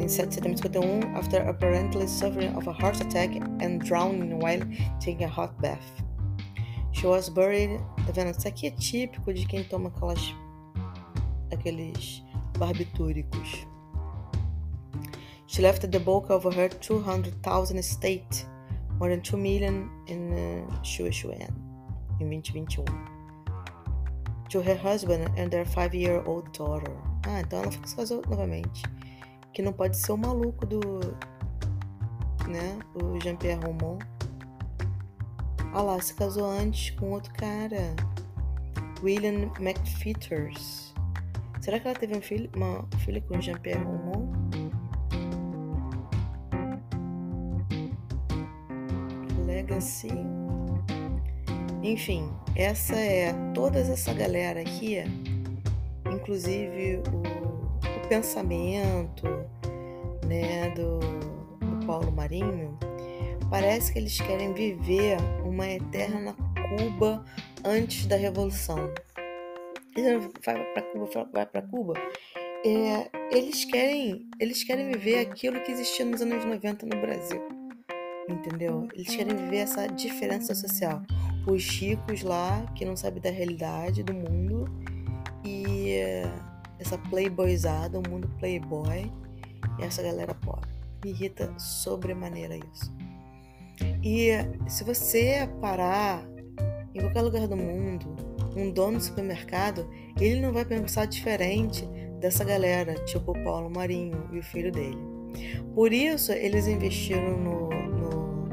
[0.00, 4.60] in September 51 after apparently suffering of a heart attack and drowning while
[5.00, 6.02] taking a hot bath.
[6.92, 7.78] She was buried.
[8.06, 8.30] Tá vendo?
[8.30, 10.34] Isso aqui é típico de quem toma aquelas,
[11.52, 12.22] aqueles
[12.58, 13.66] barbitúricos.
[15.46, 18.46] She left the bulk of her 200,000 estate,
[18.98, 20.66] more than 2 million in uh,
[22.20, 22.84] em 2021.
[24.50, 26.92] To her husband and their five-year-old daughter.
[27.26, 28.82] Ah, então ela se casou novamente.
[29.52, 30.80] Que não pode ser o maluco do.
[32.48, 32.78] né?
[32.94, 34.04] O Jean-Pierre Romont.
[35.72, 37.94] Ah lá, se casou antes com outro cara.
[39.02, 40.87] William McFeeters.
[41.68, 44.26] Será que ela teve um filho, uma filha com Jean-Pierre Romont?
[49.44, 50.08] Legacy.
[51.82, 54.96] Enfim, essa é toda essa galera aqui,
[56.10, 59.26] inclusive o, o pensamento
[60.24, 62.78] né, do, do Paulo Marinho,
[63.50, 66.34] parece que eles querem viver uma eterna
[66.78, 67.22] Cuba
[67.62, 68.90] antes da Revolução.
[70.44, 71.94] Vai para Cuba, vai para Cuba.
[72.64, 77.40] É, eles querem, eles querem viver aquilo que existia nos anos 90 no Brasil,
[78.28, 78.88] entendeu?
[78.94, 81.02] Eles querem viver essa diferença social.
[81.46, 84.64] Os ricos lá que não sabem da realidade do mundo
[85.44, 86.00] e
[86.78, 89.10] essa playboyzada, o mundo playboy
[89.78, 90.68] e essa galera pobre.
[91.04, 92.92] Me irrita sobremaneira isso.
[94.02, 94.30] E
[94.68, 96.24] se você parar
[96.94, 98.16] em qualquer lugar do mundo,
[98.58, 99.88] um dono de supermercado,
[100.20, 101.86] ele não vai pensar diferente
[102.20, 104.98] dessa galera, tipo o Paulo Marinho e o filho dele.
[105.74, 108.48] Por isso, eles investiram no, no,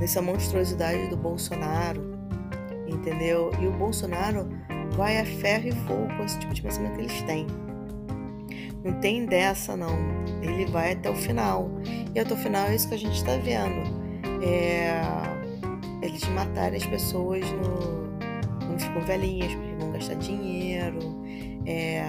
[0.00, 2.18] nessa monstruosidade do Bolsonaro,
[2.88, 3.50] entendeu?
[3.60, 4.48] E o Bolsonaro
[4.96, 7.46] vai a ferro e fogo com esse tipo de pensamento que eles têm.
[8.84, 9.96] Não tem dessa, não.
[10.42, 11.70] Ele vai até o final.
[12.14, 14.02] E até o final é isso que a gente está vendo
[14.42, 15.00] é,
[16.02, 18.01] eles matarem as pessoas no,
[18.82, 20.98] ficam velhinhas, porque vão gastar dinheiro,
[21.66, 22.04] é,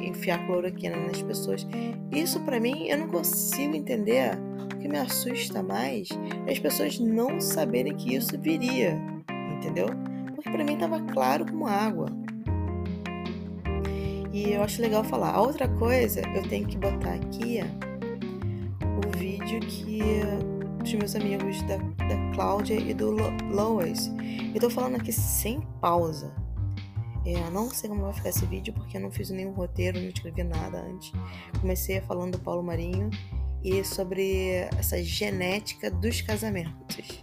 [0.00, 1.66] enfiar cloroquina nas pessoas.
[2.10, 4.32] Isso para mim eu não consigo entender.
[4.74, 6.08] O que me assusta mais
[6.46, 8.96] é as pessoas não saberem que isso viria,
[9.56, 9.88] entendeu?
[10.34, 12.06] Porque para mim tava claro como água.
[14.32, 15.30] E eu acho legal falar.
[15.30, 17.58] A outra coisa, eu tenho que botar aqui
[18.82, 20.00] o vídeo que
[20.88, 23.10] dos meus amigos da, da Cláudia e do
[23.50, 24.10] Lois.
[24.54, 26.34] Eu tô falando aqui sem pausa.
[27.26, 30.08] É, não sei como vai ficar esse vídeo porque eu não fiz nenhum roteiro, não
[30.08, 31.12] escrevi nada antes.
[31.60, 33.10] Comecei falando do Paulo Marinho
[33.62, 37.22] e sobre essa genética dos casamentos,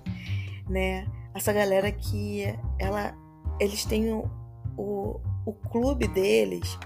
[0.69, 1.08] né?
[1.34, 2.43] Essa galera que
[2.78, 3.17] ela,
[3.60, 4.30] eles têm o,
[4.78, 6.78] o, o clube deles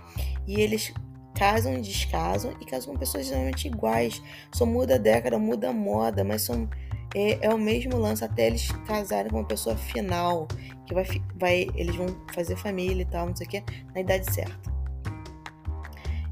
[0.47, 0.93] e eles
[1.39, 4.21] casam e descasam e casam com pessoas geralmente iguais.
[4.51, 6.69] Só muda a década, muda a moda, mas são
[7.15, 10.47] é, é, o mesmo lance até eles casarem com uma pessoa final,
[10.85, 13.63] que vai, vai eles vão fazer família e tal, não sei o que,
[13.95, 14.69] na idade certa.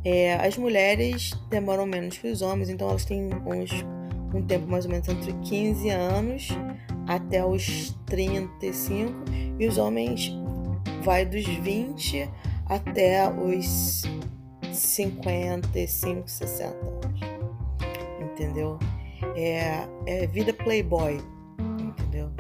[0.04, 3.72] É, as mulheres demoram menos que os homens, então elas têm uns,
[4.34, 6.50] um tempo mais ou menos entre 15 anos
[7.08, 9.14] até os 35,
[9.58, 10.32] e os homens
[11.02, 12.30] vai dos 20
[12.68, 14.04] até os
[14.78, 17.22] 55, 60 anos.
[18.22, 18.78] Entendeu?
[19.36, 21.20] É, é vida playboy,
[21.80, 22.32] entendeu?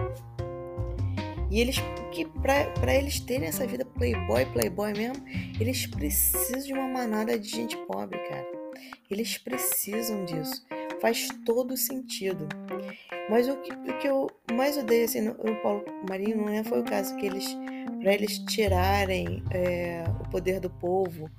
[1.50, 1.78] E eles,
[2.12, 5.24] que para eles terem essa vida playboy, playboy mesmo,
[5.60, 8.46] eles precisam de uma manada de gente pobre, cara.
[9.10, 10.66] Eles precisam disso.
[11.02, 12.48] Faz todo sentido.
[13.30, 16.64] Mas o que, o que eu mais odeio assim, no, no Paulo Marinho não é,
[16.64, 17.46] foi o caso que eles,
[18.02, 21.30] para eles tirarem é, o poder do povo,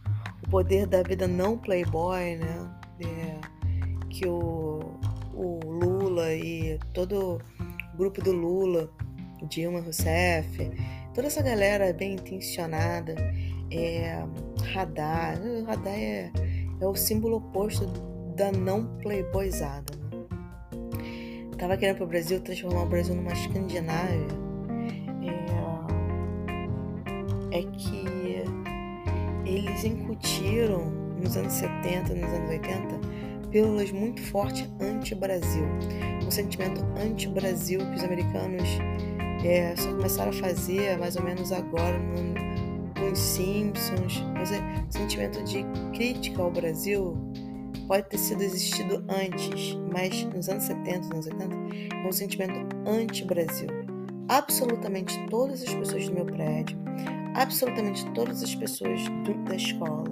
[0.50, 2.70] poder da vida não playboy, né?
[3.00, 3.38] É,
[4.10, 4.80] que o,
[5.34, 8.90] o Lula e todo o grupo do Lula,
[9.48, 10.70] Dilma Rousseff,
[11.14, 13.14] toda essa galera bem intencionada,
[13.70, 14.24] é,
[14.72, 16.32] radar, o radar é,
[16.80, 17.86] é o símbolo oposto
[18.34, 19.92] da não playboyzada.
[19.96, 20.26] Né?
[21.58, 24.26] Tava querendo para o Brasil transformar o Brasil numa Escandinávia.
[27.50, 28.17] É, é que
[29.84, 30.84] incutiram
[31.20, 33.00] nos anos 70, nos anos 80,
[33.50, 35.64] pílulas muito fortes anti-Brasil.
[36.26, 38.68] Um sentimento anti-Brasil que os americanos
[39.44, 44.22] é, só começaram a fazer mais ou menos agora no, nos Simpsons.
[44.34, 44.60] Mas é
[44.90, 47.16] sentimento de crítica ao Brasil
[47.88, 52.76] pode ter sido existido antes, mas nos anos 70, nos anos 80, é um sentimento
[52.86, 53.68] anti-Brasil.
[54.28, 56.87] Absolutamente todas as pessoas do meu prédio
[57.38, 60.04] absolutamente todas as pessoas do, da escola.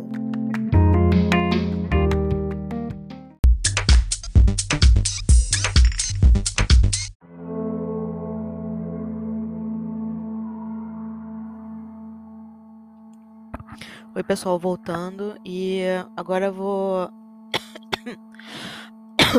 [14.14, 15.82] Oi, pessoal, voltando e
[16.16, 17.10] agora eu vou.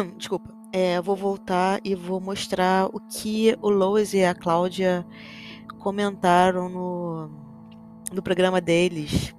[0.17, 0.55] Desculpa.
[0.71, 5.07] É, vou voltar e vou mostrar o que o Lois e a Cláudia
[5.79, 7.46] comentaram no,
[8.11, 9.35] no programa deles.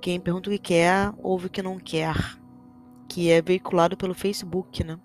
[0.00, 2.14] Quem pergunta o que quer, ouve o que não quer.
[3.08, 4.98] Que é veiculado pelo Facebook, né?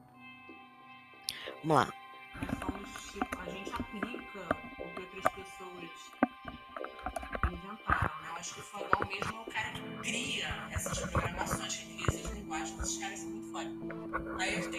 [1.64, 1.94] Vamos lá.
[2.36, 4.40] A gente aplica
[4.80, 5.90] outras pessoas
[7.44, 7.78] né?
[8.28, 13.30] Eu acho que o fodão mesmo é o cara que cria essas programações, que são
[13.30, 13.70] muito foda.
[14.40, 14.79] Aí tem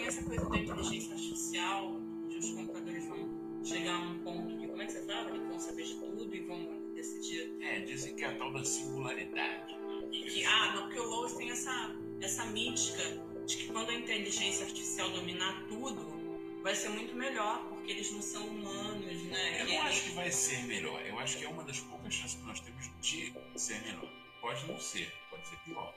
[8.59, 9.75] dizem que é a tal da singularidade.
[10.11, 13.03] E que, ah, não, porque o Lois tem essa, essa mística
[13.45, 16.21] de que quando a inteligência artificial dominar tudo,
[16.61, 19.61] vai ser muito melhor, porque eles não são humanos, né?
[19.61, 21.01] Eu não acho que vai ser melhor.
[21.05, 24.09] Eu acho que é uma das poucas chances que nós temos de ser melhor.
[24.39, 25.93] Pode não ser, pode ser pior.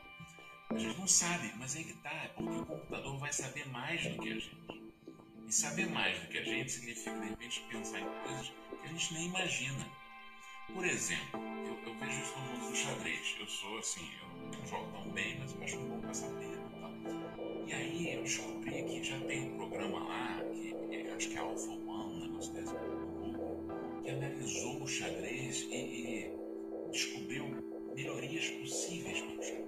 [0.70, 4.02] A gente não sabe, mas aí que tá, é porque o computador vai saber mais
[4.02, 4.50] do que a gente.
[5.46, 8.88] E saber mais do que a gente significa, de repente, pensar em coisas que a
[8.88, 9.86] gente nem imagina.
[10.72, 13.36] Por exemplo, eu, eu vejo isso no mundo do xadrez.
[13.38, 16.80] Eu sou assim, eu não jogo tão bem, mas eu acho um bom passatempo e
[16.80, 16.92] tal.
[17.68, 21.38] E aí eu descobri que já tem um programa lá, que é, acho que é
[21.40, 22.72] Alpha One, um negócio desse,
[24.02, 26.30] que analisou o xadrez e, e
[26.90, 27.44] descobriu
[27.94, 29.64] melhorias possíveis para o xadrez.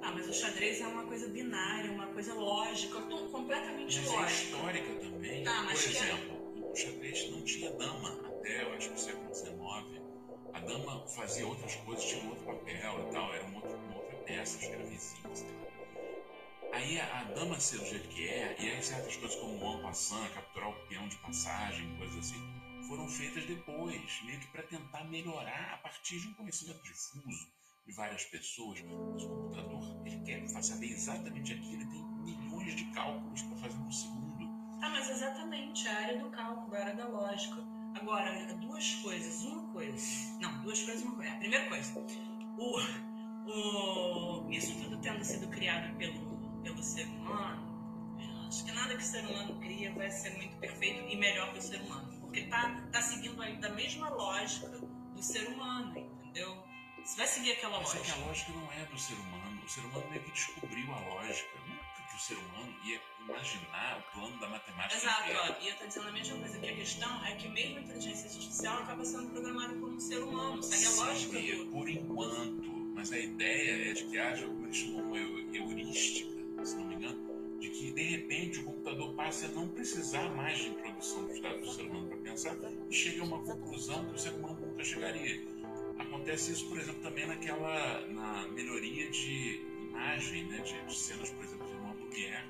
[0.00, 4.42] Ah, mas o xadrez é uma coisa binária, uma coisa lógica, completamente Mas é lógica.
[4.44, 5.42] histórica também.
[5.44, 9.34] Tá, Por que- exemplo, o xadrez não tinha dama até, eu acho que o século
[9.34, 10.08] XIX.
[10.54, 13.96] A dama fazia outras coisas, tinha um outro papel e tal, era uma outra, uma
[13.96, 15.68] outra peça, acho que era vizinha, sei lá.
[16.72, 19.82] Aí a, a dama ser do jeito que é, e aí certas coisas como o
[19.82, 22.40] passant, capturar o peão de passagem, coisas assim,
[22.86, 27.46] foram feitas depois, meio que para tentar melhorar a partir de um conhecimento difuso
[27.86, 28.80] de várias pessoas.
[28.82, 33.78] Mas o computador, ele quer saber exatamente aquilo, ele tem milhões de cálculos para fazer
[33.78, 34.46] num segundo.
[34.82, 37.77] Ah, mas exatamente, a área do cálculo, a área da lógica.
[38.00, 40.38] Agora, duas coisas, uma coisa.
[40.40, 41.32] Não, duas coisas, uma coisa.
[41.32, 41.98] A primeira coisa,
[42.56, 42.78] o,
[43.50, 49.06] o, isso tudo tendo sido criado pelo, pelo ser humano, acho que nada que o
[49.06, 52.08] ser humano cria vai ser muito perfeito e melhor que o ser humano.
[52.20, 56.62] Porque tá, tá seguindo ainda a mesma lógica do ser humano, entendeu?
[57.04, 58.22] Você vai seguir aquela Mas é que lógica.
[58.22, 59.62] a lógica não é do ser humano.
[59.64, 61.58] O ser humano meio que descobriu a lógica.
[61.66, 61.77] Nunca
[62.18, 64.96] ser humano ia imaginar o plano da matemática.
[64.96, 67.78] Exato, ó, e eu tô dizendo a mesma coisa, que a questão é que mesmo
[67.78, 71.66] a inteligência artificial acaba sendo programada por um ser humano, segue a lógica do...
[71.70, 72.78] por enquanto.
[72.94, 75.16] Mas a ideia é de que haja que eles chamam
[75.54, 80.28] heurística, se não me engano, de que de repente o computador passe a não precisar
[80.34, 82.56] mais de introdução dos dados do ser humano para pensar
[82.90, 85.46] e chegue a uma conclusão que o ser humano nunca chegaria.
[85.98, 91.57] Acontece isso, por exemplo, também naquela na melhoria de imagem, né, de, cenas, por exemplo,
[92.18, 92.44] mulher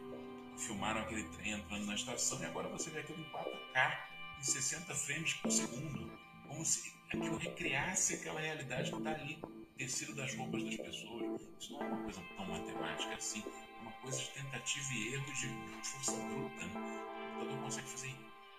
[0.56, 3.98] filmaram aquele trem entrando na estação e agora você vê aquilo em 4K
[4.38, 6.10] em 60 frames por segundo,
[6.46, 9.38] como se aquilo recriasse aquela realidade que está ali,
[9.76, 11.42] tecido das roupas das pessoas.
[11.60, 15.26] Isso não é uma coisa tão matemática assim, é uma coisa de tentativa e erro
[15.26, 16.66] de força bruta.
[16.66, 16.72] Né?
[16.74, 18.14] O computador consegue fazer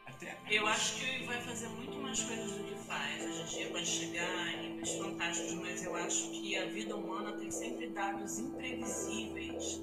[0.05, 0.37] até.
[0.49, 3.23] Eu acho que vai fazer muito mais coisas do que faz.
[3.23, 7.51] Em dia pode chegar a níveis fantásticos, mas eu acho que a vida humana tem
[7.51, 9.81] sempre dados imprevisíveis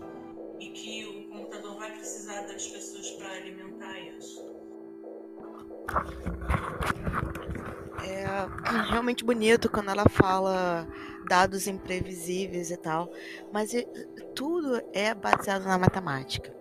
[0.59, 4.45] e que o computador vai precisar das pessoas para alimentar isso.
[8.05, 8.25] É
[8.89, 10.87] realmente bonito quando ela fala
[11.29, 13.11] dados imprevisíveis e tal,
[13.53, 13.73] mas
[14.35, 16.55] tudo é baseado na matemática.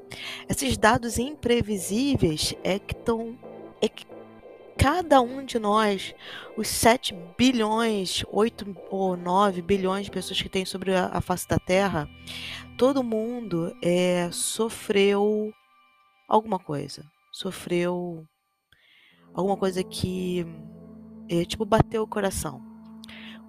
[0.49, 3.37] Esses dados imprevisíveis é que estão.
[3.81, 4.05] É que
[4.85, 6.13] cada um de nós,
[6.55, 11.57] os 7 bilhões, 8 ou 9 bilhões de pessoas que tem sobre a, face da
[11.57, 12.07] Terra,
[12.77, 15.51] todo mundo é, sofreu
[16.27, 17.03] alguma coisa.
[17.31, 18.27] Sofreu
[19.33, 20.45] alguma coisa que
[21.27, 22.61] é, tipo, bateu o coração.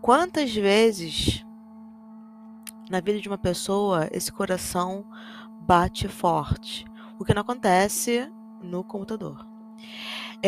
[0.00, 1.44] Quantas vezes
[2.88, 5.04] na vida de uma pessoa esse coração
[5.66, 6.86] bate forte?
[7.20, 8.26] O que não acontece
[8.62, 9.46] no computador.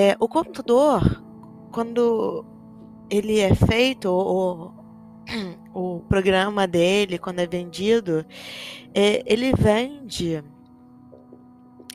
[0.03, 1.01] É, o computador,
[1.73, 2.45] quando
[3.11, 4.73] ele é feito, o,
[5.75, 8.25] o programa dele, quando é vendido,
[8.95, 10.43] é, ele vende.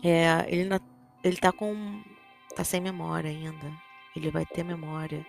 [0.04, 0.80] É, ele, na-
[1.24, 2.02] ele tá com.
[2.56, 3.72] tá sem memória ainda.
[4.16, 5.26] ele vai ter memória.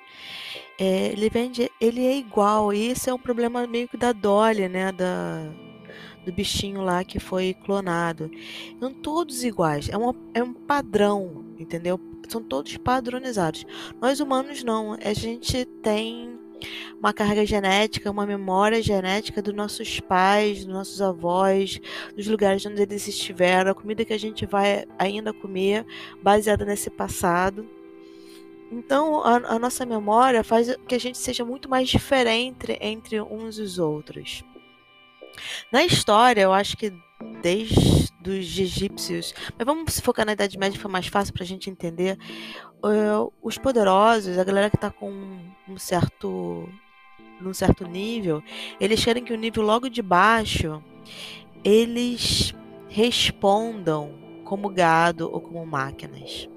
[0.78, 2.72] É, ele vende, ele é igual.
[2.72, 4.92] E esse é um problema meio que da Dolly, né?
[4.92, 5.52] Da,
[6.24, 8.30] do bichinho lá que foi clonado.
[8.80, 9.88] São todos iguais.
[9.88, 12.00] É, uma, é um padrão, entendeu?
[12.28, 13.64] São todos padronizados.
[14.00, 14.94] Nós humanos não.
[14.94, 16.38] A gente tem
[16.98, 21.80] uma carga genética, uma memória genética dos nossos pais, dos nossos avós,
[22.16, 25.84] dos lugares onde eles estiveram, a comida que a gente vai ainda comer,
[26.22, 27.68] baseada nesse passado.
[28.70, 33.58] Então, a, a nossa memória faz que a gente seja muito mais diferente entre uns
[33.58, 34.42] e os outros.
[35.72, 36.92] Na história, eu acho que
[37.42, 41.46] desde os egípcios, mas vamos se focar na Idade Média, foi mais fácil para a
[41.46, 42.18] gente entender.
[42.82, 45.10] Uh, os poderosos, a galera que está com
[45.68, 46.68] um certo,
[47.40, 48.42] num certo nível,
[48.80, 50.82] eles querem que o nível logo de baixo
[51.62, 52.54] eles
[52.88, 54.12] respondam
[54.44, 56.48] como gado ou como máquinas.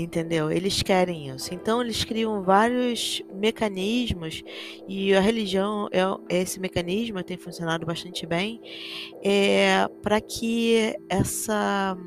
[0.00, 0.48] Entendeu?
[0.48, 1.52] Eles querem isso.
[1.52, 4.44] Então eles criam vários mecanismos
[4.86, 8.60] e a religião é esse mecanismo tem funcionado bastante bem
[9.24, 11.98] é, para que essa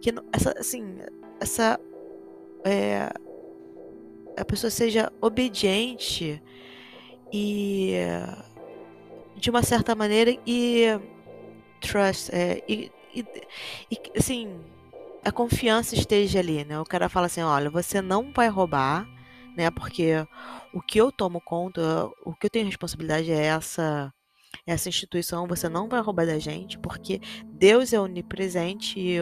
[0.00, 1.00] que essa assim
[1.38, 1.78] essa
[2.64, 3.10] é,
[4.34, 6.42] a pessoa seja obediente
[7.30, 7.92] e
[9.36, 10.98] de uma certa maneira e
[11.78, 13.22] trust é, e, e,
[13.90, 14.71] e assim
[15.24, 16.78] a confiança esteja ali, né?
[16.80, 19.06] O cara fala assim, olha, você não vai roubar,
[19.56, 19.70] né?
[19.70, 20.14] Porque
[20.72, 24.12] o que eu tomo conta, o que eu tenho responsabilidade é essa
[24.66, 29.16] essa instituição, você não vai roubar da gente, porque Deus é onipresente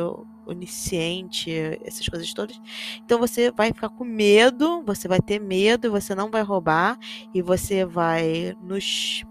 [0.44, 1.51] onisciente,
[1.84, 2.61] essas coisas todas.
[3.05, 6.98] Então você vai ficar com medo, você vai ter medo, você não vai roubar
[7.32, 9.22] e você vai nos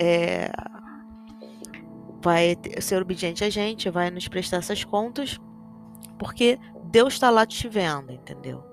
[0.00, 0.50] é,
[2.22, 5.38] vai ser obediente a gente, vai nos prestar essas contas
[6.18, 8.64] porque Deus está lá te vendo, entendeu?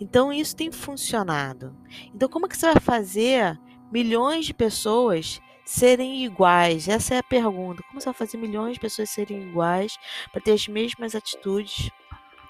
[0.00, 1.76] Então isso tem funcionado.
[2.14, 3.58] Então como é que você vai fazer
[3.92, 6.88] milhões de pessoas serem iguais?
[6.88, 7.82] Essa é a pergunta.
[7.88, 9.96] Como você vai fazer milhões de pessoas serem iguais
[10.32, 11.90] para ter as mesmas atitudes?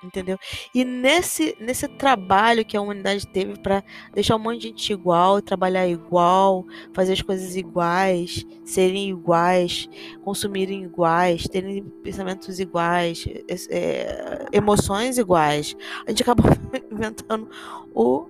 [0.03, 0.39] Entendeu?
[0.75, 3.83] E nesse, nesse trabalho que a humanidade teve para
[4.13, 9.89] deixar um monte de gente igual, trabalhar igual, fazer as coisas iguais, serem iguais,
[10.25, 13.25] consumirem iguais, terem pensamentos iguais,
[13.71, 15.77] é, emoções iguais,
[16.07, 16.47] a gente acabou
[16.91, 17.49] inventando
[17.95, 18.27] o,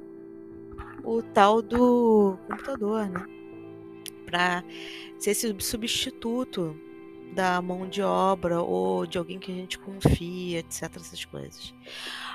[1.02, 3.26] o tal do computador, né?
[4.26, 4.64] Para
[5.18, 6.76] ser esse substituto
[7.32, 10.90] da mão de obra ou de alguém que a gente confia, etc.
[10.96, 11.74] Essas coisas.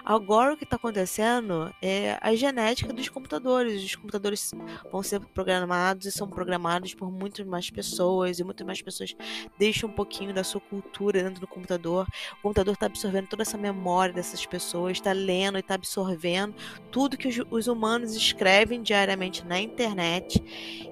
[0.09, 3.83] Agora o que está acontecendo é a genética dos computadores.
[3.83, 4.51] Os computadores
[4.89, 9.13] vão ser programados e são programados por muitas mais pessoas e muitas mais pessoas
[9.59, 12.07] deixam um pouquinho da sua cultura dentro do computador.
[12.39, 16.55] O computador está absorvendo toda essa memória dessas pessoas, está lendo e está absorvendo
[16.89, 20.41] tudo que os, os humanos escrevem diariamente na internet,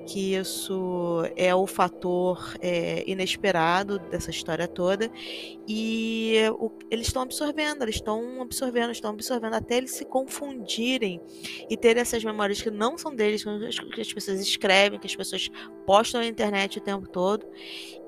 [0.06, 5.10] que isso é o fator é, inesperado dessa história toda.
[5.66, 11.22] E o, eles estão absorvendo, eles estão absorvendo, estão absorvendo até eles se confundirem
[11.70, 13.44] e ter essas memórias que não são deles,
[13.94, 15.50] que as pessoas escrevem, que as pessoas
[15.86, 17.46] postam na internet o tempo todo.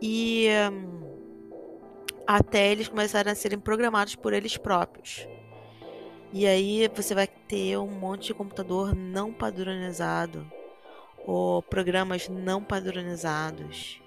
[0.02, 1.08] E um,
[2.26, 5.28] até eles começarem a serem programados por eles próprios.
[6.34, 10.46] E aí você vai ter um monte de computador não padronizado
[11.26, 14.02] ou programas não padronizados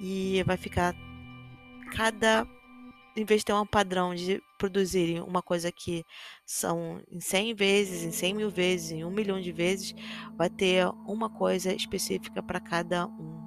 [0.00, 0.94] e vai ficar
[1.92, 2.46] cada
[3.16, 6.06] em vez de ter um padrão de produzirem uma coisa que
[6.46, 9.94] são em 100 vezes, em 100 mil vezes, em um milhão de vezes,
[10.38, 13.42] vai ter uma coisa específica para cada um,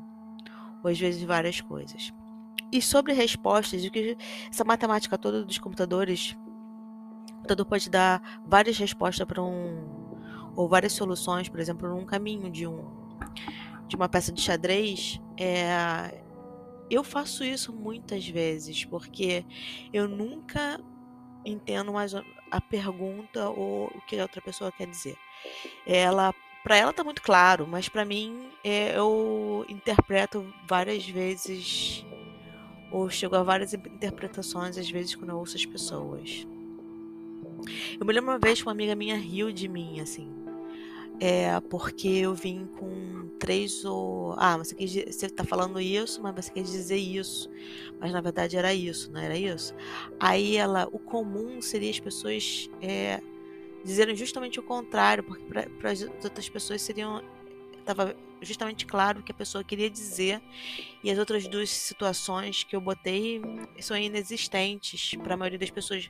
[0.84, 2.13] ou às vezes várias coisas.
[2.72, 4.15] E sobre respostas, o que
[4.47, 6.38] essa matemática toda dos computadores,
[7.32, 10.13] o computador pode dar várias respostas para um,
[10.55, 12.95] ou várias soluções, por exemplo, num caminho de um
[13.88, 16.22] de uma peça de xadrez, é,
[16.89, 19.45] eu faço isso muitas vezes, porque
[19.93, 20.80] eu nunca
[21.48, 22.14] entendo mais
[22.52, 25.18] a pergunta ou o que a outra pessoa quer dizer.
[25.86, 26.34] Ela,
[26.64, 32.06] para ela tá muito claro, mas para mim é, eu interpreto várias vezes
[32.91, 36.45] ou chego a várias interpretações às vezes quando eu ouço as pessoas.
[38.00, 40.32] Eu me lembro uma vez que uma amiga minha riu de mim, assim,
[41.20, 44.36] é porque eu vim com três ou.
[44.38, 47.49] Ah, você, quis, você tá falando isso, mas você quer dizer isso.
[47.99, 49.74] Mas na verdade era isso, não era isso?
[50.20, 53.22] Aí ela, o comum seria as pessoas é,
[53.84, 55.43] dizerem justamente o contrário, porque
[55.80, 57.24] para as outras pessoas seriam.
[57.84, 60.41] Tava justamente claro o que a pessoa queria dizer.
[61.03, 63.41] E as outras duas situações que eu botei
[63.80, 66.09] são inexistentes para a maioria das pessoas.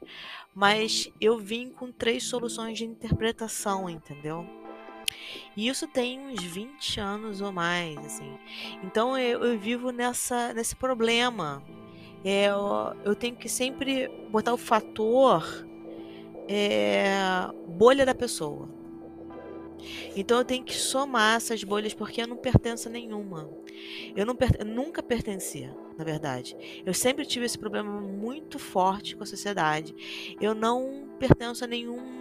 [0.54, 4.57] Mas eu vim com três soluções de interpretação, entendeu?
[5.56, 8.38] E isso tem uns 20 anos ou mais, assim.
[8.84, 11.64] Então eu, eu vivo nessa, nesse problema.
[12.24, 15.68] É, eu, eu tenho que sempre botar o fator
[16.48, 17.18] é,
[17.68, 18.70] bolha da pessoa.
[20.16, 23.50] Então eu tenho que somar essas bolhas porque eu não pertenço a nenhuma.
[24.16, 26.56] Eu, não, eu nunca pertencia, na verdade.
[26.86, 29.96] Eu sempre tive esse problema muito forte com a sociedade.
[30.40, 32.20] Eu não pertenço a nenhum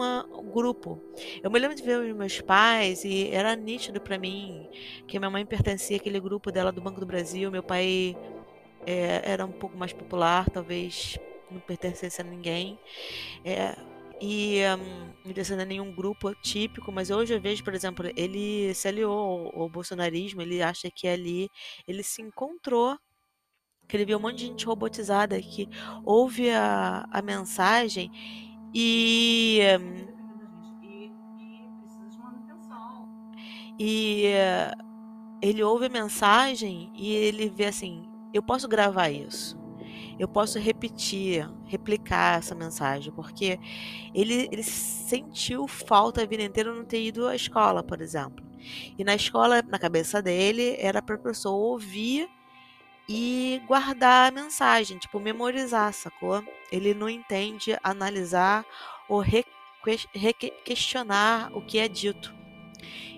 [0.53, 1.01] grupo.
[1.43, 4.69] Eu me lembro de ver os meus pais e era nítido para mim
[5.07, 8.17] que minha mãe pertencia àquele grupo dela do Banco do Brasil, meu pai
[8.87, 11.19] é, era um pouco mais popular, talvez
[11.51, 12.79] não pertencesse a ninguém.
[13.45, 13.77] É,
[14.21, 18.73] e um, não descendo a nenhum grupo típico, mas hoje eu vejo, por exemplo, ele
[18.75, 19.12] se aliou
[19.55, 21.51] ao, ao bolsonarismo, ele acha que ali
[21.87, 22.97] ele se encontrou
[23.89, 25.69] que ele viu um monte de gente robotizada que
[26.05, 28.11] ouve a, a mensagem
[28.75, 29.61] e.
[33.79, 34.33] E
[35.43, 39.57] ele ouve a mensagem e ele vê assim: eu posso gravar isso
[40.19, 43.59] eu posso repetir, replicar essa mensagem, porque
[44.14, 48.45] ele, ele sentiu falta a vida inteira não ter ido à escola, por exemplo.
[48.99, 52.29] E na escola, na cabeça dele, era para a pessoa ouvir
[53.09, 56.43] e guardar a mensagem, tipo, memorizar, sacou?
[56.73, 58.64] Ele não entende analisar
[59.09, 59.45] ou re
[60.64, 62.35] questionar o que é dito.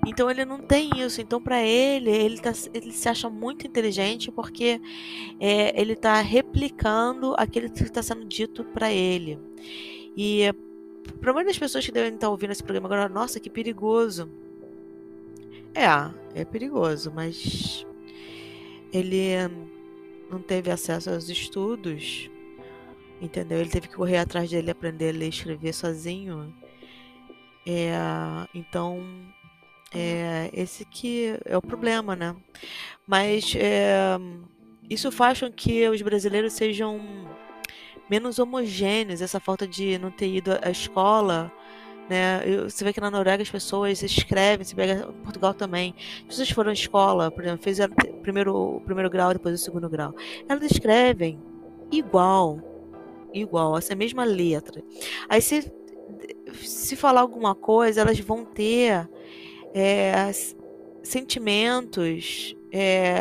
[0.06, 1.20] Então ele não tem isso.
[1.20, 4.80] Então para ele, ele, tá, ele se acha muito inteligente porque
[5.40, 9.38] é, ele está replicando aquilo que está sendo dito para ele.
[10.16, 10.52] E
[11.20, 14.30] para maioria das pessoas que devem estar ouvindo esse programa agora, nossa, que perigoso.
[15.74, 17.86] É, é perigoso, mas
[18.92, 19.36] ele
[20.30, 22.30] não teve acesso aos estudos,
[23.20, 23.60] entendeu?
[23.60, 26.54] Ele teve que correr atrás dele aprender a ler e escrever sozinho.
[27.66, 27.92] É,
[28.54, 29.02] então
[29.94, 32.34] é, esse que é o problema, né?
[33.06, 34.18] Mas é,
[34.88, 37.00] isso faz com que os brasileiros sejam
[38.08, 41.52] menos homogêneos, essa falta de não ter ido à escola.
[42.08, 42.40] Né?
[42.64, 45.94] Você vê que na Noruega as pessoas escrevem, se pega em Portugal também.
[46.20, 49.88] As pessoas foram à escola, por exemplo, fizeram primeiro, o primeiro grau, depois o segundo
[49.90, 50.14] grau.
[50.48, 51.38] Elas escrevem
[51.92, 52.60] igual,
[53.32, 54.82] igual, essa mesma letra.
[55.28, 55.70] Aí se,
[56.54, 59.06] se falar alguma coisa, elas vão ter
[59.74, 60.30] é,
[61.02, 63.16] sentimentos é,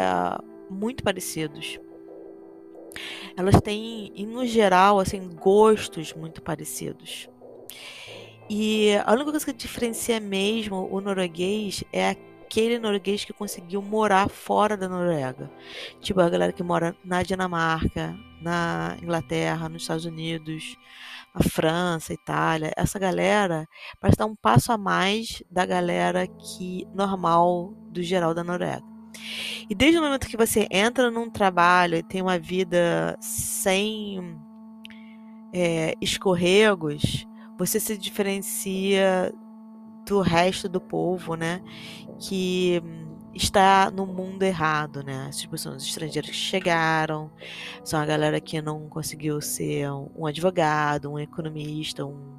[0.70, 1.80] muito parecidos.
[3.36, 7.30] Elas têm, no geral, assim, gostos muito parecidos.
[8.50, 14.30] E a única coisa que diferencia mesmo o norueguês é aquele norueguês que conseguiu morar
[14.30, 15.52] fora da Noruega.
[16.00, 20.78] Tipo, a galera que mora na Dinamarca, na Inglaterra, nos Estados Unidos,
[21.38, 23.68] a França, a Itália, essa galera
[24.00, 28.84] parece estar um passo a mais da galera que normal do geral da Noruega.
[29.70, 34.40] E desde o momento que você entra num trabalho e tem uma vida sem
[35.54, 37.26] é, escorregos,
[37.58, 39.34] você se diferencia
[40.06, 41.62] do resto do povo, né?
[42.20, 42.82] Que
[43.38, 45.30] está no mundo errado, né?
[45.32, 47.32] Tipo, são os estrangeiros que chegaram,
[47.84, 52.36] são a galera que não conseguiu ser um, advogado, um economista, um,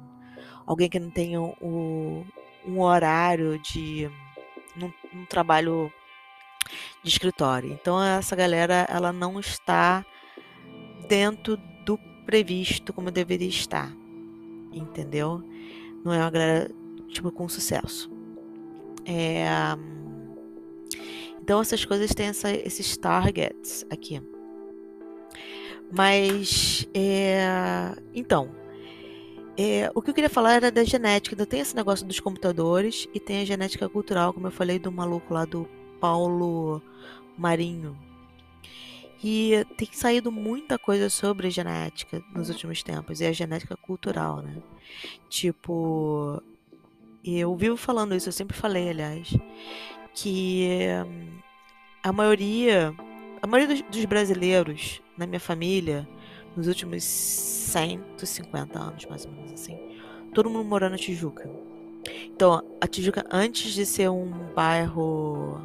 [0.65, 2.25] alguém que não tem um,
[2.65, 4.09] um horário de
[4.81, 5.91] um, um trabalho
[7.03, 7.71] de escritório.
[7.71, 10.05] Então essa galera ela não está
[11.07, 13.91] dentro do previsto como deveria estar,
[14.71, 15.43] entendeu?
[16.03, 16.71] Não é uma galera
[17.09, 18.11] tipo com sucesso.
[19.05, 19.47] É,
[21.49, 24.21] então essas coisas têm essa, esses targets aqui.
[25.91, 28.51] Mas é, então
[29.57, 31.33] é, o que eu queria falar era da genética.
[31.33, 34.91] Então tem esse negócio dos computadores e tem a genética cultural, como eu falei do
[34.91, 35.67] maluco lá do
[35.99, 36.83] Paulo
[37.35, 37.97] Marinho.
[39.23, 44.55] E tem saído muita coisa sobre genética nos últimos tempos, e a genética cultural, né?
[45.27, 46.43] Tipo,
[47.25, 49.33] eu vivo falando isso, eu sempre falei, aliás,
[50.21, 50.87] que
[52.03, 52.93] a maioria,
[53.41, 56.07] a maioria dos, dos brasileiros na minha família,
[56.55, 59.77] nos últimos 150 anos, mais ou menos assim,
[60.33, 61.49] todo mundo morando na Tijuca.
[62.25, 65.61] Então, a Tijuca, antes de ser um bairro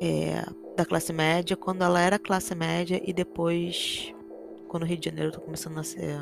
[0.00, 0.44] é,
[0.76, 4.12] da classe média, quando ela era classe média e depois,
[4.68, 6.18] quando o Rio de Janeiro está começando a ser,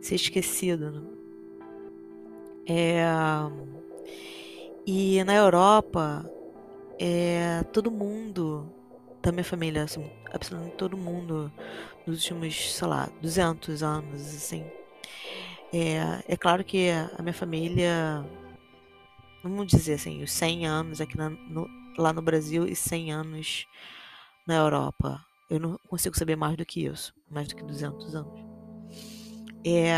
[0.00, 0.90] ser esquecido.
[0.90, 1.02] Né?
[2.66, 3.04] É,
[4.86, 6.28] e na Europa,
[6.98, 8.72] é, todo mundo
[9.22, 11.52] da minha família, assim, absolutamente todo mundo
[12.06, 14.64] nos últimos, sei lá, 200 anos, assim.
[15.72, 18.24] É, é claro que a minha família,
[19.42, 23.66] vamos dizer assim, os 100 anos aqui na, no, lá no Brasil e 100 anos
[24.46, 25.24] na Europa.
[25.48, 28.40] Eu não consigo saber mais do que isso, mais do que 200 anos.
[29.64, 29.92] É,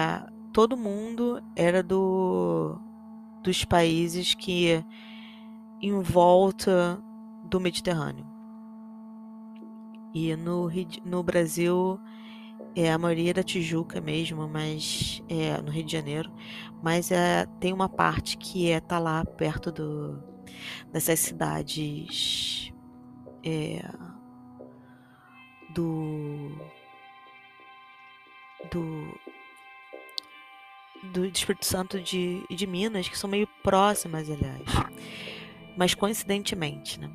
[0.52, 2.78] todo mundo era do
[3.42, 4.84] dos países que
[5.80, 7.02] em volta
[7.44, 8.24] do Mediterrâneo.
[10.14, 10.70] E no,
[11.04, 11.98] no Brasil,
[12.76, 16.30] é, a maioria da Tijuca mesmo, mas é, no Rio de Janeiro,
[16.82, 20.22] mas é, tem uma parte que é tá lá perto do,
[20.92, 22.72] dessas cidades
[23.44, 23.82] é,
[25.74, 26.50] do
[28.70, 29.14] do
[31.02, 34.62] do Espírito Santo de, de Minas, que são meio próximas, aliás.
[35.76, 37.10] Mas coincidentemente, né?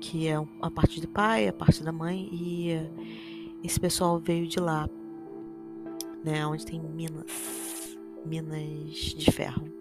[0.00, 2.70] Que é a parte do pai, a parte da mãe, e
[3.64, 4.88] esse pessoal veio de lá,
[6.22, 6.46] né?
[6.46, 9.75] Onde tem minas, minas de ferro.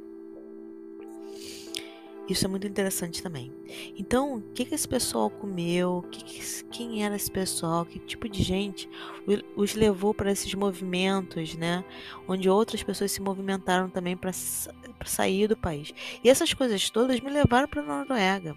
[2.27, 3.53] Isso é muito interessante também.
[3.95, 6.03] Então, o que, que esse pessoal comeu?
[6.11, 7.85] Que que, quem era esse pessoal?
[7.85, 8.89] Que tipo de gente
[9.55, 11.85] os levou para esses movimentos, né?
[12.27, 14.31] Onde outras pessoas se movimentaram também para
[15.05, 15.93] sair do país.
[16.23, 18.55] E essas coisas todas me levaram para a Noruega.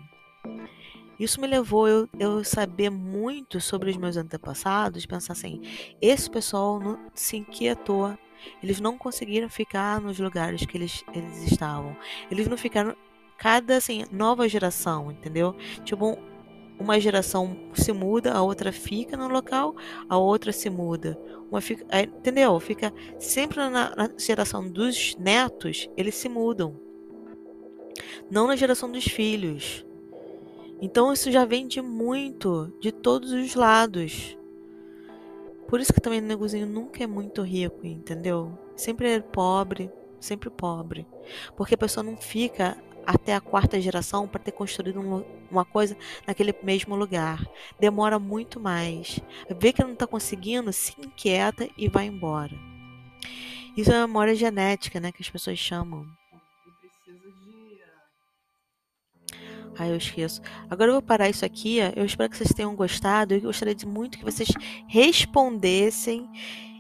[1.20, 5.60] Isso me levou eu, eu saber muito sobre os meus antepassados, pensar assim,
[6.00, 8.16] esse pessoal não se inquietou
[8.62, 11.96] eles não conseguiram ficar nos lugares que eles, eles estavam.
[12.30, 12.96] Eles não ficaram
[13.38, 15.54] cada assim, nova geração, entendeu?
[15.84, 16.18] Tipo,
[16.78, 19.74] uma geração se muda, a outra fica no local,
[20.08, 21.18] a outra se muda.
[21.50, 22.58] Uma fica, entendeu?
[22.60, 26.78] Fica sempre na, na geração dos netos, eles se mudam.
[28.30, 29.86] Não na geração dos filhos.
[30.80, 34.36] Então isso já vem de muito, de todos os lados.
[35.68, 38.56] Por isso que também o negozinho nunca é muito rico, entendeu?
[38.74, 41.06] Sempre é pobre, sempre pobre.
[41.56, 42.76] Porque a pessoa não fica
[43.08, 45.96] até a quarta geração para ter construído um, uma coisa
[46.26, 47.42] naquele mesmo lugar.
[47.80, 49.18] Demora muito mais.
[49.58, 52.54] Vê que não está conseguindo, se inquieta e vai embora.
[53.74, 55.10] Isso é memória genética, né?
[55.10, 56.06] Que as pessoas chamam.
[59.78, 60.42] Ah, eu esqueço.
[60.68, 61.78] Agora eu vou parar isso aqui.
[61.96, 63.32] Eu espero que vocês tenham gostado.
[63.32, 64.50] Eu gostaria de muito que vocês
[64.86, 66.28] respondessem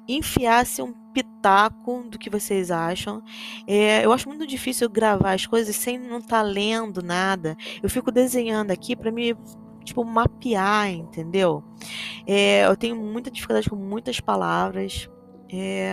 [0.08, 3.22] enfiasse um pitaco do que vocês acham.
[3.66, 7.56] É, eu acho muito difícil gravar as coisas sem não estar tá lendo nada.
[7.82, 9.36] Eu fico desenhando aqui para me
[9.84, 11.64] tipo mapear, entendeu?
[12.26, 15.08] É, eu tenho muita dificuldade com muitas palavras.
[15.50, 15.92] É,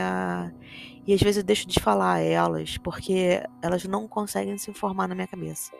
[1.08, 5.16] e às vezes eu deixo de falar elas porque elas não conseguem se formar na
[5.16, 5.72] minha cabeça.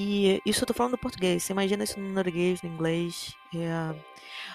[0.00, 1.42] E isso eu tô falando do português.
[1.42, 3.34] Você imagina isso no norueguês, no inglês.
[3.52, 3.92] É...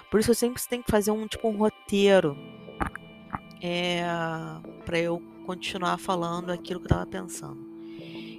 [0.10, 2.38] Por isso eu sempre tenho que fazer um tipo um roteiro
[3.62, 4.06] é...
[4.86, 7.60] para eu continuar falando aquilo que eu tava pensando.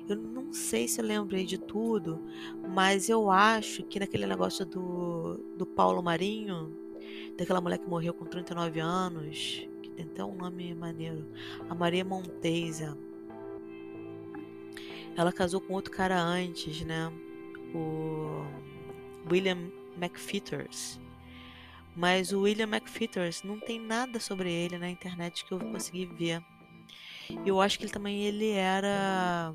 [0.08, 2.22] Eu não sei se eu lembrei de tudo,
[2.70, 6.74] mas eu acho que naquele negócio do, do Paulo Marinho,
[7.36, 11.26] daquela mulher que morreu com 39 anos, que tem até um nome maneiro,
[11.68, 12.96] a Maria Monteza
[15.16, 17.12] ela casou com outro cara antes, né?
[17.74, 18.44] O
[19.30, 21.00] William McFeeters.
[21.96, 26.42] Mas o William McFeeters não tem nada sobre ele na internet que eu consegui ver.
[27.46, 29.54] Eu acho que ele também ele era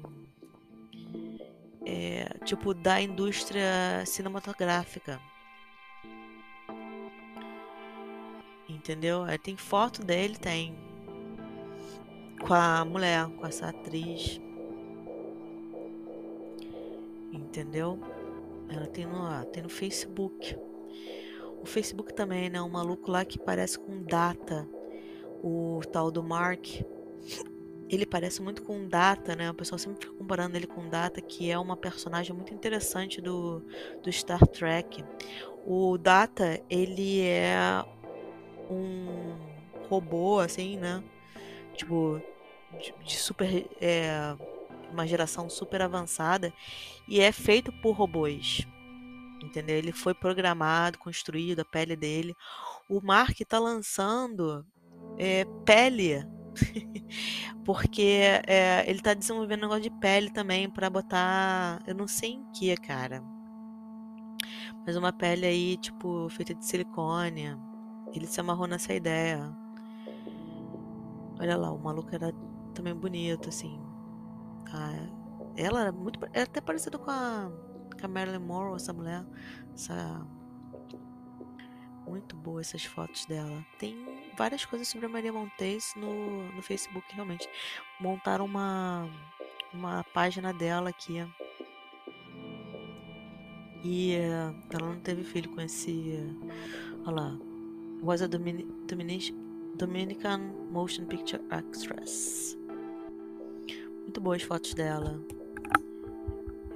[1.85, 5.19] é, tipo da indústria cinematográfica.
[8.69, 9.25] Entendeu?
[9.43, 10.73] Tem foto dele, tem
[12.39, 14.39] com a mulher, com essa atriz
[17.49, 17.99] entendeu?
[18.69, 20.55] Ela tem no, tem no Facebook.
[21.61, 22.61] O Facebook também, né?
[22.61, 24.67] Um maluco lá que parece com Data,
[25.43, 26.65] o tal do Mark.
[27.89, 29.49] Ele parece muito com Data, né?
[29.49, 33.63] O pessoal sempre fica comparando ele com Data, que é uma personagem muito interessante do,
[34.03, 35.03] do Star Trek.
[35.65, 37.83] O Data, ele é
[38.69, 39.35] um
[39.89, 41.03] robô, assim, né?
[41.73, 42.21] Tipo,
[42.79, 43.67] de, de super.
[43.81, 44.37] É,
[44.91, 46.53] uma geração super avançada
[47.07, 48.65] e é feito por robôs.
[49.43, 49.77] Entendeu?
[49.77, 52.35] Ele foi programado, construído, a pele dele.
[52.89, 54.65] O Mark está lançando
[55.17, 56.25] é, pele,
[57.63, 62.31] porque é, ele está desenvolvendo um negócio de pele também para botar, eu não sei
[62.31, 63.23] em que, cara.
[64.85, 67.55] Mas uma pele aí, tipo, feita de silicone.
[68.13, 69.55] Ele se amarrou nessa ideia.
[71.39, 72.33] Olha lá, o maluco era
[72.73, 73.79] também bonito, assim.
[74.71, 74.93] Ah,
[75.55, 76.19] ela era muito.
[76.33, 77.51] Era até parecida com a,
[77.99, 79.25] com a Marilyn Monroe, essa mulher.
[79.73, 80.25] Essa...
[82.07, 83.63] Muito boa essas fotos dela.
[83.77, 83.95] Tem
[84.35, 87.47] várias coisas sobre a Maria Montez no, no Facebook, realmente.
[87.99, 89.07] Montaram uma,
[89.71, 91.19] uma página dela aqui.
[93.83, 95.91] E uh, ela não teve filho com esse.
[95.91, 97.39] Uh, olha lá.
[98.01, 99.33] Was a Domini Dominic
[99.77, 100.39] Dominican
[100.71, 102.58] Motion Picture Actress.
[104.03, 105.19] Muito boas fotos dela.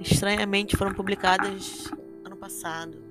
[0.00, 1.90] Estranhamente foram publicadas
[2.24, 3.02] ano passado.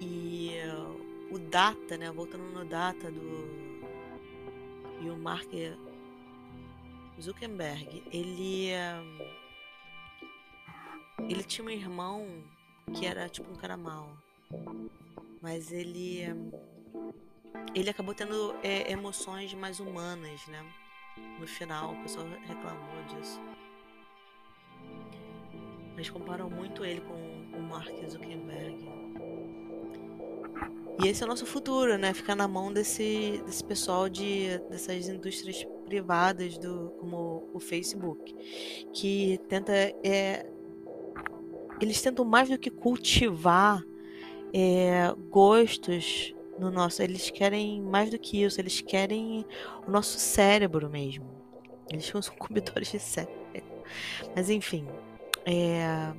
[0.00, 2.10] E uh, o Data, né?
[2.10, 3.62] Voltando no Data do.
[5.00, 5.50] E o Mark
[7.20, 8.70] Zuckerberg, ele.
[8.72, 9.42] Uh,
[11.28, 12.26] ele tinha um irmão
[12.94, 14.16] que era tipo um cara mau.
[15.40, 16.22] Mas ele.
[17.74, 20.64] Ele acabou tendo é, emoções mais humanas, né?
[21.38, 23.40] No final, o pessoal reclamou disso.
[25.94, 28.88] Mas comparam muito ele com o Mark Zuckerberg.
[31.02, 32.14] E esse é o nosso futuro, né?
[32.14, 38.34] Ficar na mão desse, desse pessoal de dessas indústrias privadas do como o Facebook,
[38.92, 40.46] que tenta é,
[41.80, 43.82] eles tentam mais do que cultivar
[44.54, 49.44] é, gostos no nosso, eles querem mais do que isso, eles querem
[49.86, 51.26] o nosso cérebro mesmo.
[51.90, 53.42] Eles são consumidores de cérebro.
[54.34, 54.86] Mas enfim,
[55.44, 56.12] é...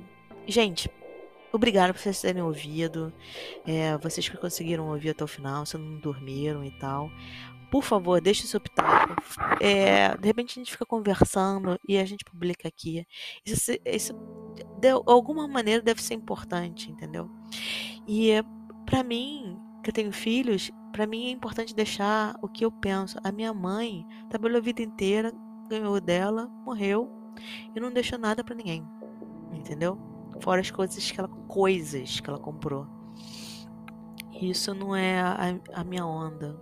[0.46, 0.90] gente,
[1.52, 3.12] obrigado por vocês terem ouvido.
[3.66, 7.10] É, vocês que conseguiram ouvir até o final, se não dormiram e tal.
[7.70, 9.16] Por favor, deixe seu pitaco.
[9.60, 13.04] É, de repente a gente fica conversando e a gente publica aqui.
[13.44, 14.14] Isso, isso
[14.78, 17.28] de alguma maneira deve ser importante, entendeu?
[18.06, 18.34] E
[18.86, 23.18] para mim, que eu tenho filhos, para mim é importante deixar o que eu penso.
[23.22, 25.32] A minha mãe trabalhou a vida inteira,
[25.68, 27.10] ganhou dela, morreu
[27.74, 28.82] e não deixou nada para ninguém,
[29.52, 29.98] entendeu?
[30.40, 32.86] Fora as coisas que ela, coisas que ela comprou.
[34.40, 36.58] Isso não é a, a minha onda.